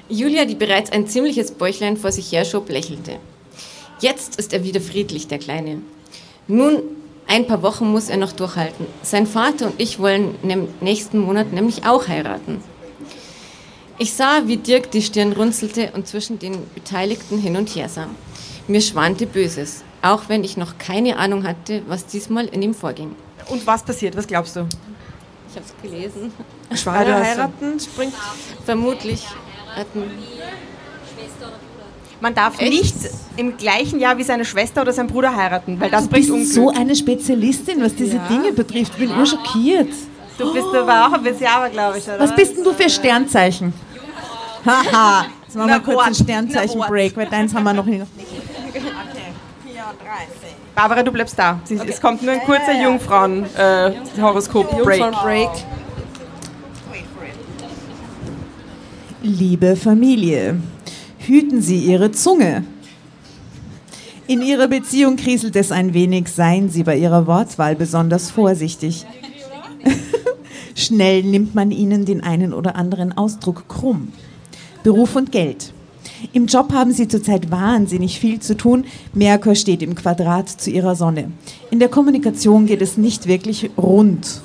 [0.09, 3.17] Julia, die bereits ein ziemliches Bäuchlein vor sich herschob, lächelte.
[3.99, 5.81] Jetzt ist er wieder friedlich, der Kleine.
[6.47, 6.81] Nun,
[7.27, 8.85] ein paar Wochen muss er noch durchhalten.
[9.03, 12.61] Sein Vater und ich wollen im nächsten Monat nämlich auch heiraten.
[13.97, 18.07] Ich sah, wie Dirk die Stirn runzelte und zwischen den Beteiligten hin und her sah.
[18.67, 23.15] Mir schwante Böses, auch wenn ich noch keine Ahnung hatte, was diesmal in ihm vorging.
[23.49, 24.15] Und was passiert?
[24.17, 24.67] Was glaubst du?
[25.49, 26.31] Ich habe es gelesen.
[26.73, 28.13] Schwager heiraten springt.
[28.65, 29.25] Vermutlich
[32.21, 32.71] Man darf Echt?
[32.71, 32.95] nicht
[33.35, 36.31] im gleichen Jahr wie seine Schwester oder sein Bruder heiraten, weil das Du bringt bist
[36.31, 36.53] Unglück.
[36.53, 38.97] so eine Spezialistin, was diese Dinge betrifft.
[38.97, 39.89] Bin urschockiert.
[40.37, 42.19] du bist aber auch ein bisschen aber, glaube ich, oder?
[42.19, 43.73] Was bist denn du für Sternzeichen?
[44.65, 45.25] Haha.
[45.47, 48.05] Jetzt machen wir kurz einen Sternzeichen-Break, weil deins haben wir noch nicht.
[50.75, 51.59] Barbara, du bleibst da.
[51.63, 55.11] Sie, Es kommt nur ein kurzer Jungfrauen-Horoskop-Break.
[55.11, 55.49] Break.
[59.23, 60.59] Liebe Familie,
[61.19, 62.63] hüten Sie Ihre Zunge.
[64.27, 69.05] In Ihrer Beziehung kriselt es ein wenig, seien Sie bei Ihrer Wortwahl besonders vorsichtig.
[70.75, 74.11] Schnell nimmt man Ihnen den einen oder anderen Ausdruck krumm.
[74.83, 75.73] Beruf und Geld.
[76.33, 78.85] Im Job haben Sie zurzeit wahnsinnig viel zu tun.
[79.13, 81.31] Merkur steht im Quadrat zu Ihrer Sonne.
[81.71, 84.41] In der Kommunikation geht es nicht wirklich rund.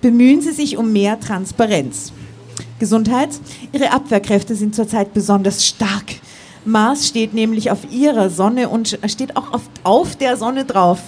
[0.00, 2.12] Bemühen Sie sich um mehr Transparenz.
[2.78, 3.30] Gesundheit.
[3.72, 6.16] Ihre Abwehrkräfte sind zurzeit besonders stark.
[6.64, 11.00] Mars steht nämlich auf ihrer Sonne und steht auch auf, auf der Sonne drauf.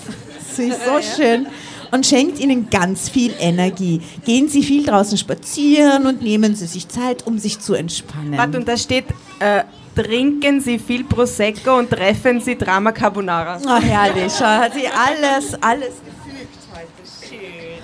[0.49, 1.47] Das ist so schön.
[1.93, 4.01] und schenkt ihnen ganz viel Energie.
[4.25, 8.37] Gehen Sie viel draußen spazieren und nehmen Sie sich Zeit, um sich zu entspannen.
[8.37, 9.05] Warte, und da steht,
[9.39, 9.63] äh,
[9.95, 13.59] trinken Sie viel Prosecco und treffen Sie Drama Carbonara.
[13.65, 14.33] Oh, herrlich.
[14.37, 17.29] Schau, hat sie alles, alles gefügt heute.
[17.29, 17.79] Schön.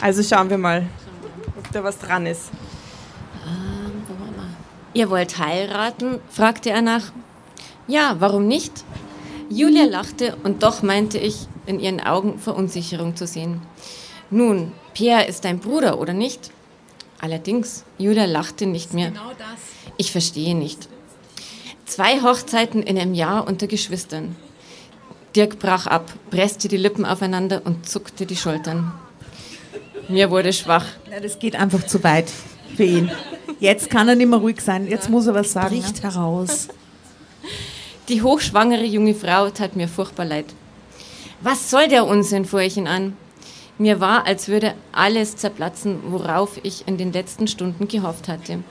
[0.00, 0.86] Also schauen wir mal,
[1.58, 2.50] ob da was dran ist.
[4.94, 6.20] Ihr wollt heiraten?
[6.30, 7.12] fragte er nach.
[7.86, 8.72] Ja, warum nicht?
[9.50, 13.60] Julia lachte und doch meinte ich, in ihren Augen Verunsicherung zu sehen.
[14.30, 16.50] Nun, Pierre ist dein Bruder, oder nicht?
[17.20, 19.10] Allerdings, Julia lachte nicht mehr.
[19.10, 19.60] Genau das.
[19.98, 20.88] Ich verstehe nicht.
[21.86, 24.34] Zwei Hochzeiten in einem Jahr unter Geschwistern.
[25.36, 28.92] Dirk brach ab, presste die Lippen aufeinander und zuckte die Schultern.
[30.08, 30.84] Mir wurde schwach.
[31.10, 32.30] Ja, das geht einfach zu weit
[32.76, 33.10] für ihn.
[33.60, 34.88] Jetzt kann er nicht mehr ruhig sein.
[34.88, 35.80] Jetzt muss er was sagen.
[35.80, 36.68] Bricht heraus.
[38.08, 40.46] Die hochschwangere junge Frau tat mir furchtbar leid.
[41.40, 43.16] Was soll der Unsinn, fuhr ich ihn an.
[43.78, 48.64] Mir war, als würde alles zerplatzen, worauf ich in den letzten Stunden gehofft hatte.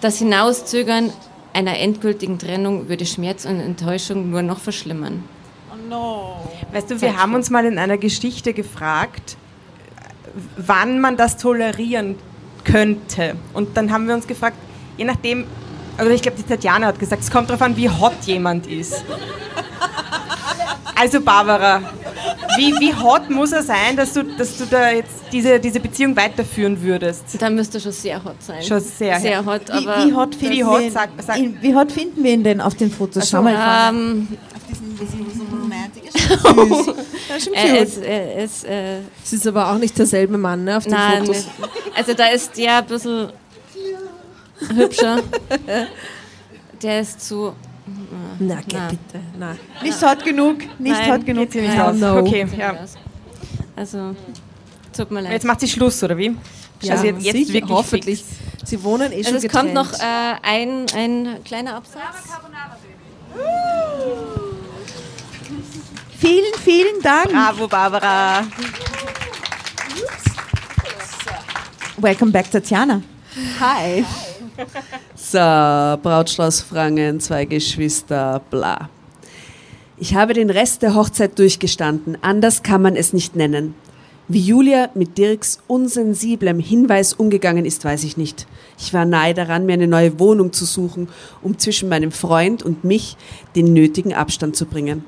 [0.00, 1.12] Das Hinauszögern
[1.52, 5.24] einer endgültigen Trennung würde Schmerz und Enttäuschung nur noch verschlimmern.
[6.72, 9.36] Weißt du, wir haben uns mal in einer Geschichte gefragt,
[10.56, 12.16] wann man das tolerieren
[12.64, 13.36] könnte.
[13.52, 14.56] Und dann haben wir uns gefragt,
[14.96, 15.46] je nachdem,
[15.96, 19.04] also ich glaube, die Tatjana hat gesagt, es kommt darauf an, wie hot jemand ist.
[20.94, 21.82] Also Barbara,
[22.56, 26.14] wie, wie hot muss er sein, dass du, dass du da jetzt diese, diese Beziehung
[26.16, 27.24] weiterführen würdest?
[27.40, 28.62] Da müsste schon sehr hot sein.
[28.62, 31.38] Schon sehr, Sehr hot, Wie, aber wie, hot finden Wie hot, wir ihn, sag- sag-
[31.38, 33.28] ihn, wie hot finden wir ihn denn auf den Fotos?
[33.30, 33.54] Schau mal.
[33.90, 36.12] ähm, auf diesen, diesen, diesen romantisch.
[36.86, 36.94] Süß.
[37.28, 40.92] Das ist er er äh, Es ist aber auch nicht derselbe Mann ne, auf den
[40.92, 41.46] nein, Fotos.
[41.94, 43.28] also da ist der ein bisschen
[44.74, 45.18] hübscher.
[46.82, 47.54] Der ist zu.
[48.38, 48.88] Na, geh Na.
[48.88, 49.20] bitte.
[49.38, 49.56] Na.
[49.82, 51.44] Nicht hot genug, nicht Nein, hot genug.
[51.44, 51.96] Geht sie nicht Ja, aus.
[51.96, 52.18] no.
[52.18, 52.74] Okay, ja.
[53.74, 54.14] Also,
[54.96, 55.32] tut mir leid.
[55.32, 56.36] Jetzt macht sie Schluss, oder wie?
[56.88, 58.22] also jetzt, jetzt wirklich hoffentlich.
[58.24, 58.68] fix.
[58.68, 59.74] Sie wohnen eh schon Also es kommt getrennt.
[59.74, 62.02] noch äh, ein, ein kleiner Absatz.
[66.18, 67.30] Vielen, vielen Dank.
[67.30, 68.44] Bravo, Barbara.
[71.96, 73.02] Welcome back, Tatjana.
[73.60, 74.04] Hi.
[75.32, 78.90] So, Brautschloss Frangen, zwei Geschwister, bla.
[79.96, 83.74] Ich habe den Rest der Hochzeit durchgestanden, anders kann man es nicht nennen.
[84.28, 88.46] Wie Julia mit Dirks unsensiblem Hinweis umgegangen ist, weiß ich nicht.
[88.78, 91.08] Ich war nahe daran, mir eine neue Wohnung zu suchen,
[91.40, 93.16] um zwischen meinem Freund und mich
[93.56, 95.02] den nötigen Abstand zu bringen.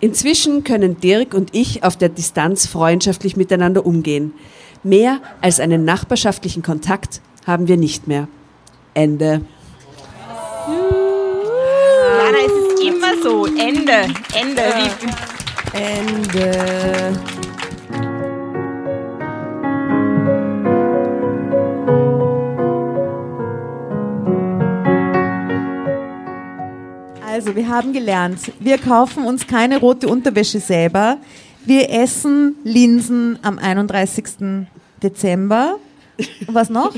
[0.00, 4.34] Inzwischen können Dirk und ich auf der Distanz freundschaftlich miteinander umgehen.
[4.82, 8.28] Mehr als einen nachbarschaftlichen Kontakt haben wir nicht mehr.
[8.92, 9.40] Ende.
[12.86, 13.46] Immer so.
[13.46, 14.06] Ende.
[14.34, 14.62] Ende.
[14.76, 17.20] Wie, Ende.
[27.26, 31.18] Also, wir haben gelernt, wir kaufen uns keine rote Unterwäsche selber.
[31.64, 34.58] Wir essen Linsen am 31.
[35.02, 35.76] Dezember.
[36.48, 36.92] Was noch?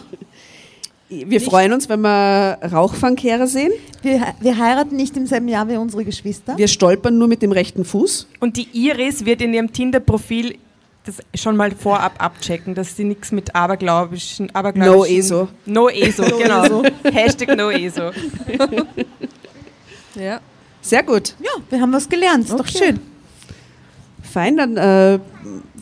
[1.27, 3.71] Wir freuen uns, wenn wir Rauchfangkehrer sehen.
[4.03, 6.57] Wir, wir heiraten nicht im selben Jahr wie unsere Geschwister.
[6.57, 8.29] Wir stolpern nur mit dem rechten Fuß.
[8.41, 10.57] und die Iris wird in ihrem Tinder-Profil
[11.05, 14.95] das schon mal vorab abchecken, dass sie nichts mit abergläubischen, abergläubischen...
[14.95, 15.49] No ESO.
[15.67, 16.83] No ESO, genau.
[17.13, 18.11] Hashtag No ESO.
[20.15, 20.41] Ja.
[20.81, 21.35] Sehr gut.
[21.41, 22.45] ja, wir haben was gelernt.
[22.45, 22.79] Ist Doch Okay.
[22.79, 23.01] schön.
[24.23, 25.19] Fein, dann äh,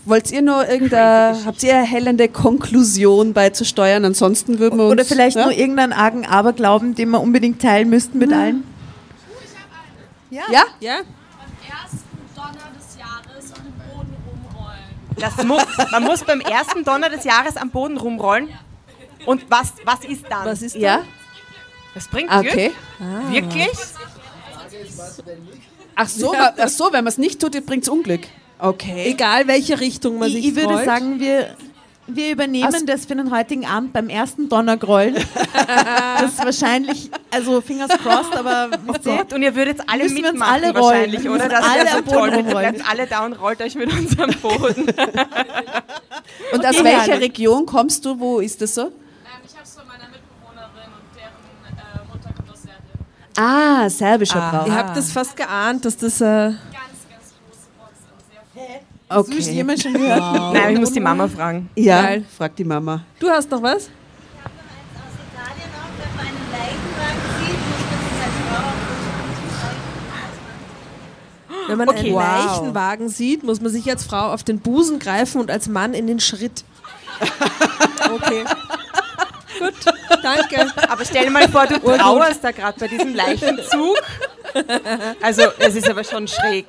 [0.05, 4.05] wollt ihr noch irgendeine, habt ihr erhellende Konklusion beizusteuern?
[4.05, 4.93] Ansonsten würden wir uns...
[4.93, 5.45] Oder vielleicht ja?
[5.45, 8.65] nur irgendeinen argen Aberglauben, den wir unbedingt teilen müssten mit allen.
[10.31, 10.43] Ja?
[10.51, 10.65] Ja?
[10.91, 11.99] ersten
[12.35, 14.81] Donner des Jahres dem Boden rumrollen.
[15.17, 15.59] Das mu
[15.91, 18.49] man muss beim ersten Donner des Jahres am Boden rumrollen.
[19.27, 20.47] Und was, was ist dann?
[20.47, 21.03] Was ist Ja?
[21.95, 22.73] das bringt Okay.
[22.99, 23.33] Glück?
[23.33, 23.71] Wirklich?
[25.95, 28.23] Ach so, ach so wenn man es nicht tut, bringt es Unglück.
[28.63, 29.05] Okay.
[29.07, 30.85] Egal welche Richtung man Ich, sich ich würde rollt.
[30.85, 31.55] sagen, wir,
[32.07, 35.15] wir übernehmen das für den heutigen Abend beim ersten Donnergrollen.
[36.21, 40.33] das ist wahrscheinlich, also fingers crossed, aber Gut, und ihr würdet alle Müssen wir uns
[40.33, 40.83] mitmachen alle rollen.
[40.85, 41.31] wahrscheinlich, oder?
[41.39, 42.29] müssen Das alle wäre so toll.
[42.31, 42.75] Ihr rumrollen.
[42.75, 44.87] bleibt alle da und rollt euch mit unserem Boden.
[46.53, 47.21] Und aus Okay, welcher.
[47.21, 48.19] Region kommst du?
[48.19, 48.83] Wo ist das so?
[48.83, 48.89] Ähm,
[49.45, 53.37] ich habe es von meiner Mitbewohnerin und deren äh, Mutter kommt aus Serbien.
[53.37, 54.71] Ah, serbischer Ihr Brauch.
[54.77, 56.21] habt das fast geahnt, dass das.
[56.21, 56.53] Äh,
[59.13, 59.39] Okay.
[59.41, 60.55] jemand schon gehört.
[60.55, 61.69] Nein, ich muss die Mama fragen.
[61.75, 62.25] Ja, Geil.
[62.37, 63.03] frag die Mama.
[63.19, 63.75] du hast noch was?
[63.75, 63.91] aus
[65.35, 68.63] Italien auch, wenn man einen Leichenwagen sieht, muss man sich als Frau
[71.61, 71.99] auch Wenn man Okay.
[71.99, 72.23] einen Wow.
[72.61, 76.07] Leichenwagen sieht, muss man sich als Frau auf den Busen greifen und als Mann in
[76.07, 76.65] den Schritt.
[78.13, 78.45] Okay.
[79.61, 79.75] Gut,
[80.23, 80.67] danke.
[80.89, 83.97] Aber stell dir mal vor, du trauerst da gerade bei diesem Leichenzug.
[85.23, 86.67] Also, es ist aber schon schräg.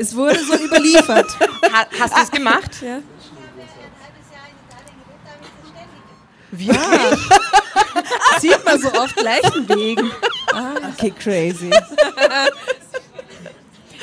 [0.00, 1.26] Es wurde so überliefert.
[1.70, 2.70] Ha hast du es gemacht?
[2.80, 3.00] Ja.
[6.56, 6.74] Ja.
[8.40, 10.10] Sieht man so oft Leichenwegen.
[10.94, 11.68] Okay, crazy.
[11.68, 12.46] Da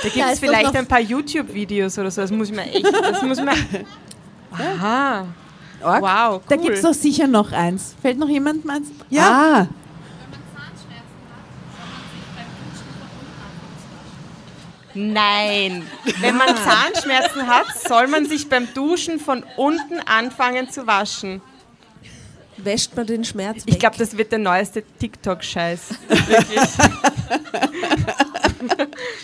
[0.03, 2.21] gibt es vielleicht ein paar YouTube-Videos oder so.
[2.21, 2.85] Das muss ich mir echt.
[2.85, 3.57] Das muss man.
[4.51, 5.25] Aha.
[5.81, 6.35] Wow.
[6.35, 6.41] Cool.
[6.47, 7.95] Da gibt es doch sicher noch eins.
[8.03, 8.89] Fällt noch jemand meins?
[9.15, 9.65] Ah,
[14.97, 15.83] Nein.
[16.19, 21.41] Wenn man Zahnschmerzen hat, soll man sich beim Duschen von unten anfangen zu waschen.
[22.57, 23.65] Wäscht man den Schmerz weg.
[23.67, 25.89] Ich glaube, das wird der neueste TikTok-Scheiß.
[26.07, 26.59] Wirklich.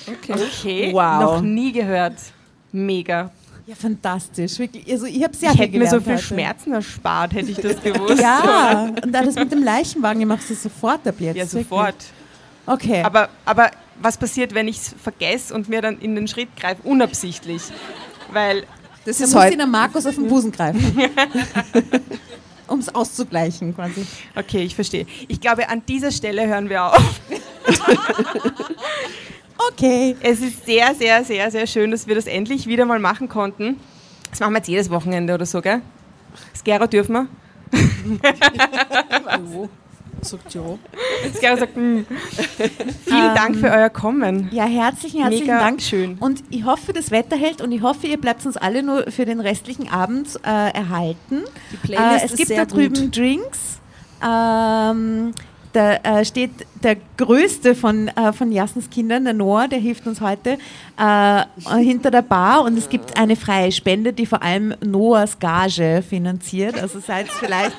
[0.07, 0.33] okay.
[0.33, 0.93] okay.
[0.93, 1.21] Wow.
[1.21, 2.13] Noch nie gehört.
[2.71, 3.31] Mega.
[3.65, 4.59] Ja, fantastisch.
[4.59, 4.91] Wirklich.
[4.91, 6.23] Also ich habe sehr Ich viel hätte mir so viel heute.
[6.23, 8.21] Schmerzen erspart, hätte ich das gewusst.
[8.21, 11.35] Ja, und da das mit dem Leichenwagen, ich mache es sofort ab jetzt.
[11.35, 11.63] Ja, wirklich.
[11.63, 11.95] sofort.
[12.67, 13.01] Okay.
[13.01, 13.71] Aber, aber
[14.03, 17.61] was passiert, wenn ich es vergesse und mir dann in den Schritt greife, unabsichtlich?
[18.31, 18.65] Weil
[19.05, 20.83] das da ist muss der Markus auf den Busen greifen.
[22.67, 24.05] um es auszugleichen quasi.
[24.35, 25.05] Okay, ich verstehe.
[25.27, 27.21] Ich glaube, an dieser Stelle hören wir auf.
[29.71, 30.15] Okay.
[30.21, 33.79] Es ist sehr, sehr, sehr, sehr schön, dass wir das endlich wieder mal machen konnten.
[34.29, 35.81] Das machen wir jetzt jedes Wochenende oder so, gell?
[36.55, 37.27] Skero dürfen wir?
[40.23, 40.61] Sagt ja.
[41.35, 42.05] Skero sagt, hm.
[43.05, 44.49] Vielen Dank für euer Kommen.
[44.51, 45.81] Ja, herzlichen, herzlichen Mega Dank.
[45.81, 46.17] schön.
[46.19, 49.25] Und ich hoffe, das Wetter hält und ich hoffe, ihr bleibt uns alle nur für
[49.25, 51.43] den restlichen Abend äh, erhalten.
[51.71, 53.17] Die Playlist äh, es ist gibt sehr da drüben gut.
[53.17, 53.79] Drinks.
[54.25, 55.33] Ähm,
[55.73, 56.51] da äh, steht
[56.83, 60.57] der größte von, äh, von Jassens Kindern, der Noah, der hilft uns heute,
[60.97, 61.43] äh,
[61.79, 66.79] hinter der Bar und es gibt eine freie Spende, die vor allem Noahs Gage finanziert.
[66.79, 67.75] Also seid vielleicht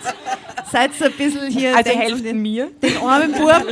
[0.70, 1.76] seid so ein bisschen hier.
[1.76, 2.70] Also helft den, mir.
[2.82, 3.62] Den armen Burm.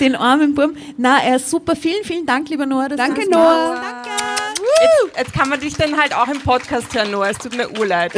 [0.00, 0.76] den armen Burm.
[0.96, 1.76] Na, er ist super.
[1.76, 2.88] Vielen, vielen Dank, lieber Noah.
[2.88, 3.74] Danke, Noah.
[3.74, 4.51] machst.
[4.62, 7.30] Jetzt, jetzt kann man dich dann halt auch im Podcast hören, Noah.
[7.30, 8.12] Es tut mir urleid.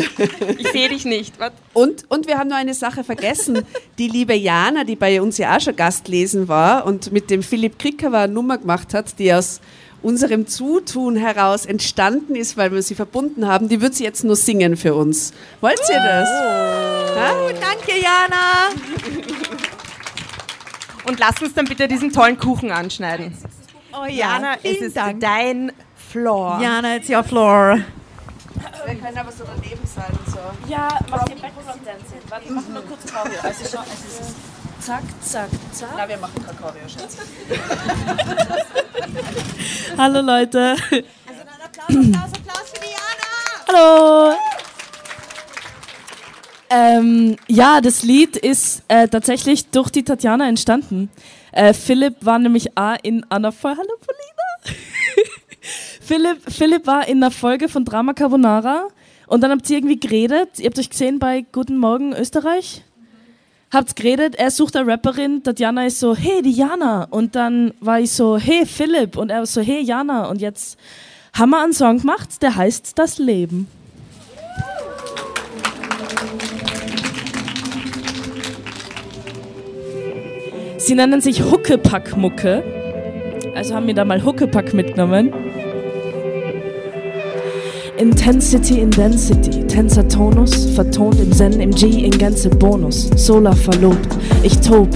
[0.58, 1.34] Ich sehe dich nicht.
[1.72, 3.64] Und, und wir haben noch eine Sache vergessen.
[3.98, 7.78] Die liebe Jana, die bei uns ja auch schon Gastlesen war und mit dem Philipp
[7.78, 9.60] Krickewer eine Nummer gemacht hat, die aus
[10.02, 14.36] unserem Zutun heraus entstanden ist, weil wir sie verbunden haben, die wird sie jetzt nur
[14.36, 15.32] singen für uns.
[15.62, 16.28] Wollt ihr das?
[16.28, 18.68] Oh, danke, Jana.
[21.06, 23.36] Und lass uns dann bitte diesen tollen Kuchen anschneiden.
[23.92, 25.20] Oh ja, Jana, es ist Dank.
[25.20, 25.72] dein
[26.14, 26.60] Floor.
[26.60, 27.84] Jana, it's your floor.
[28.86, 30.16] Wir können aber so daneben sein.
[30.28, 30.38] So.
[30.70, 32.20] Ja, mach den Background Dancing.
[32.28, 33.40] Warte, mach nur kurz Choreo.
[33.42, 34.36] Also schon, es ist
[34.78, 35.88] zack, zack, zack.
[35.96, 37.16] Na, wir machen kein Choreo, Schatz.
[39.98, 40.76] Hallo Leute.
[40.78, 43.66] Also dann Applaus, Applaus, Applaus für die Jana!
[43.66, 44.36] Hallo.
[46.70, 51.10] Ähm, ja, das Lied ist äh, tatsächlich durch die Tatjana entstanden.
[51.50, 53.80] Äh, Philipp war nämlich auch in einer Folge.
[53.80, 54.24] Hallo Polina!
[56.06, 58.88] Philipp, Philipp war in einer Folge von Drama Carbonara
[59.26, 60.58] und dann habt ihr irgendwie geredet.
[60.58, 62.82] Ihr habt euch gesehen bei Guten Morgen Österreich.
[63.72, 67.04] Habt's geredet, er sucht eine Rapperin, Tatjana ist so, hey, die Jana.
[67.04, 69.16] Und dann war ich so, hey, Philipp.
[69.16, 70.28] Und er war so, hey, Jana.
[70.28, 70.78] Und jetzt
[71.32, 73.66] haben wir einen Song gemacht, der heißt Das Leben.
[80.76, 82.62] Sie nennen sich Huckepack-Mucke.
[83.54, 85.32] Also haben wir da mal Huckepack mitgenommen.
[87.96, 93.08] Intensity in Density, tenser Tonus, vertont im Zen, im G in Gänze Bonus.
[93.14, 94.08] Solar verlobt,
[94.42, 94.88] ich tob,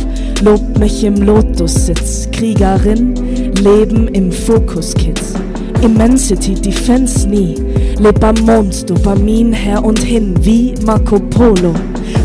[0.43, 2.29] lob mich im Lotussitz.
[2.33, 3.15] Kriegerin,
[3.55, 5.35] Leben im Fokus, Kids.
[5.81, 7.55] Immensity, Defense nie.
[8.01, 11.75] Leb am Mond, Dopamin her und hin, wie Marco Polo.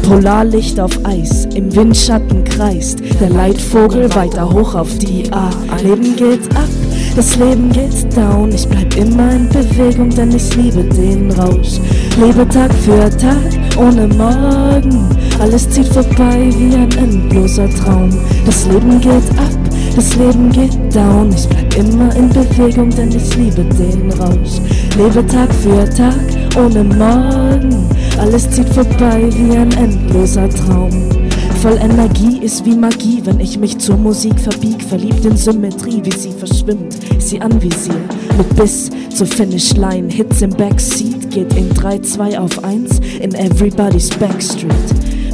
[0.01, 2.99] Polarlicht auf Eis, im Windschatten kreist.
[3.19, 5.51] Der Leitvogel weiter hoch auf die A.
[5.83, 6.69] Leben geht ab,
[7.15, 8.51] das Leben geht down.
[8.51, 11.79] Ich bleib immer in Bewegung, denn ich liebe den Rausch.
[12.19, 13.37] Lebe Tag für Tag,
[13.77, 15.09] ohne Morgen.
[15.39, 18.09] Alles zieht vorbei wie ein endloser Traum.
[18.45, 19.51] Das Leben geht ab,
[19.95, 21.31] das Leben geht down.
[21.33, 24.59] Ich bleib immer in Bewegung, denn ich liebe den Rausch.
[24.97, 26.15] Lebe Tag für Tag,
[26.57, 27.89] ohne Morgen.
[28.19, 31.22] Alles zieht vorbei wie ein endloser Traum.
[31.63, 34.83] Voll Energie ist wie Magie, wenn ich mich zur Musik verbieg.
[34.83, 36.93] Verliebt in Symmetrie, wie sie verschwimmt.
[37.19, 38.01] Sie anvisier
[38.37, 40.09] mit Biss zur Finishline.
[40.09, 44.73] Hits im Backseat geht in 3, 2 auf 1 in everybody's Backstreet.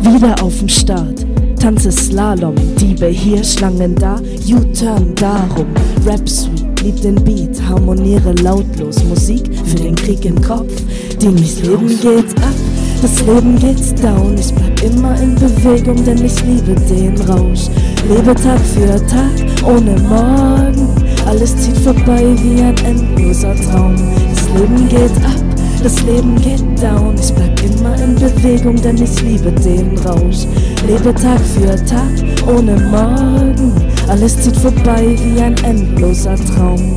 [0.04, 1.26] Wieder auf dem Start.
[1.60, 5.66] Tanze Slalom, Diebe hier, Schlangen da, U-Turn darum,
[6.06, 6.84] Rap Sweet.
[6.84, 9.04] lieb den Beat, harmoniere lautlos.
[9.04, 10.74] Musik für den Krieg im Kopf,
[11.20, 12.69] den das Leben geht ab.
[13.02, 17.70] Das Leben geht down, ich bleib immer in Bewegung, denn ich liebe den Rausch.
[18.10, 19.32] Lebe Tag für Tag,
[19.66, 20.90] ohne Morgen.
[21.26, 23.96] Alles zieht vorbei wie ein endloser Traum.
[24.36, 25.44] Das Leben geht ab,
[25.82, 27.16] das Leben geht down.
[27.18, 30.46] Ich bleib immer in Bewegung, denn ich liebe den Rausch.
[30.86, 32.12] Lebe Tag für Tag,
[32.54, 33.72] ohne Morgen.
[34.10, 36.96] Alles zieht vorbei wie ein endloser Traum.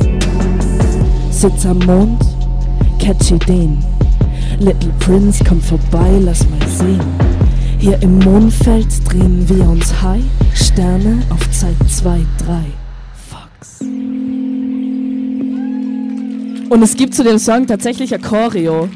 [1.31, 2.19] Sitz am Mond,
[2.99, 3.92] catch Ideen.
[4.59, 7.01] Little Prince, komm vorbei, lass mal sehen.
[7.79, 10.23] Hier im Mondfeld drehen wir uns high.
[10.53, 12.63] Sterne auf Zeit 2, 3.
[13.29, 13.81] Fox.
[16.69, 18.87] Und es gibt zu dem Song tatsächlich ein Choreo.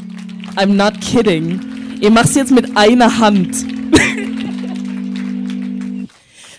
[0.55, 1.59] I'm not kidding.
[1.99, 3.55] Ihr macht's jetzt mit einer Hand.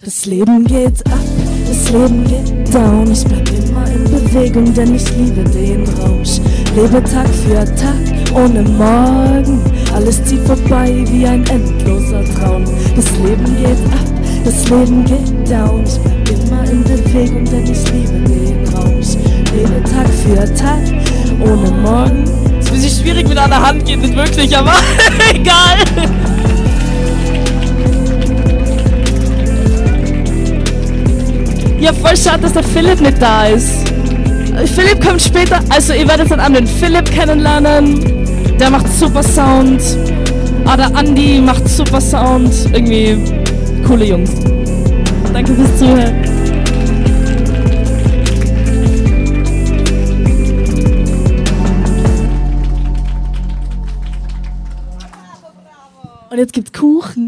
[0.04, 1.18] Das Leben geht ab,
[1.68, 3.12] das Leben geht down.
[3.12, 6.38] Ich bleib immer in Bewegung, denn ich liebe den Rausch.
[6.74, 9.60] Lebe Tag für Tag, ohne Morgen.
[9.94, 12.64] Alles zieht vorbei wie ein endloser Traum.
[12.96, 14.08] Das Leben geht ab,
[14.44, 15.84] das Leben geht down.
[15.84, 19.16] Ich bleib immer in Bewegung, denn ich liebe den Rausch.
[19.54, 20.82] Lebe Tag für Tag,
[21.40, 22.24] ohne Morgen.
[22.58, 24.74] Es ist ein bisschen schwierig mit einer Hand, geht nicht wirklich, aber
[25.34, 25.78] egal.
[31.80, 33.88] Ja, voll schade, dass der Philipp nicht da ist.
[34.74, 38.17] Philipp kommt später, also ihr werdet dann an den Philipp kennenlernen.
[38.58, 39.80] Der macht super Sound.
[40.64, 42.52] Ah, der Andi macht super Sound.
[42.72, 43.16] Irgendwie
[43.86, 44.30] coole Jungs.
[45.32, 46.14] Danke fürs Zuhören.
[56.30, 57.27] Und jetzt gibt's Kuchen.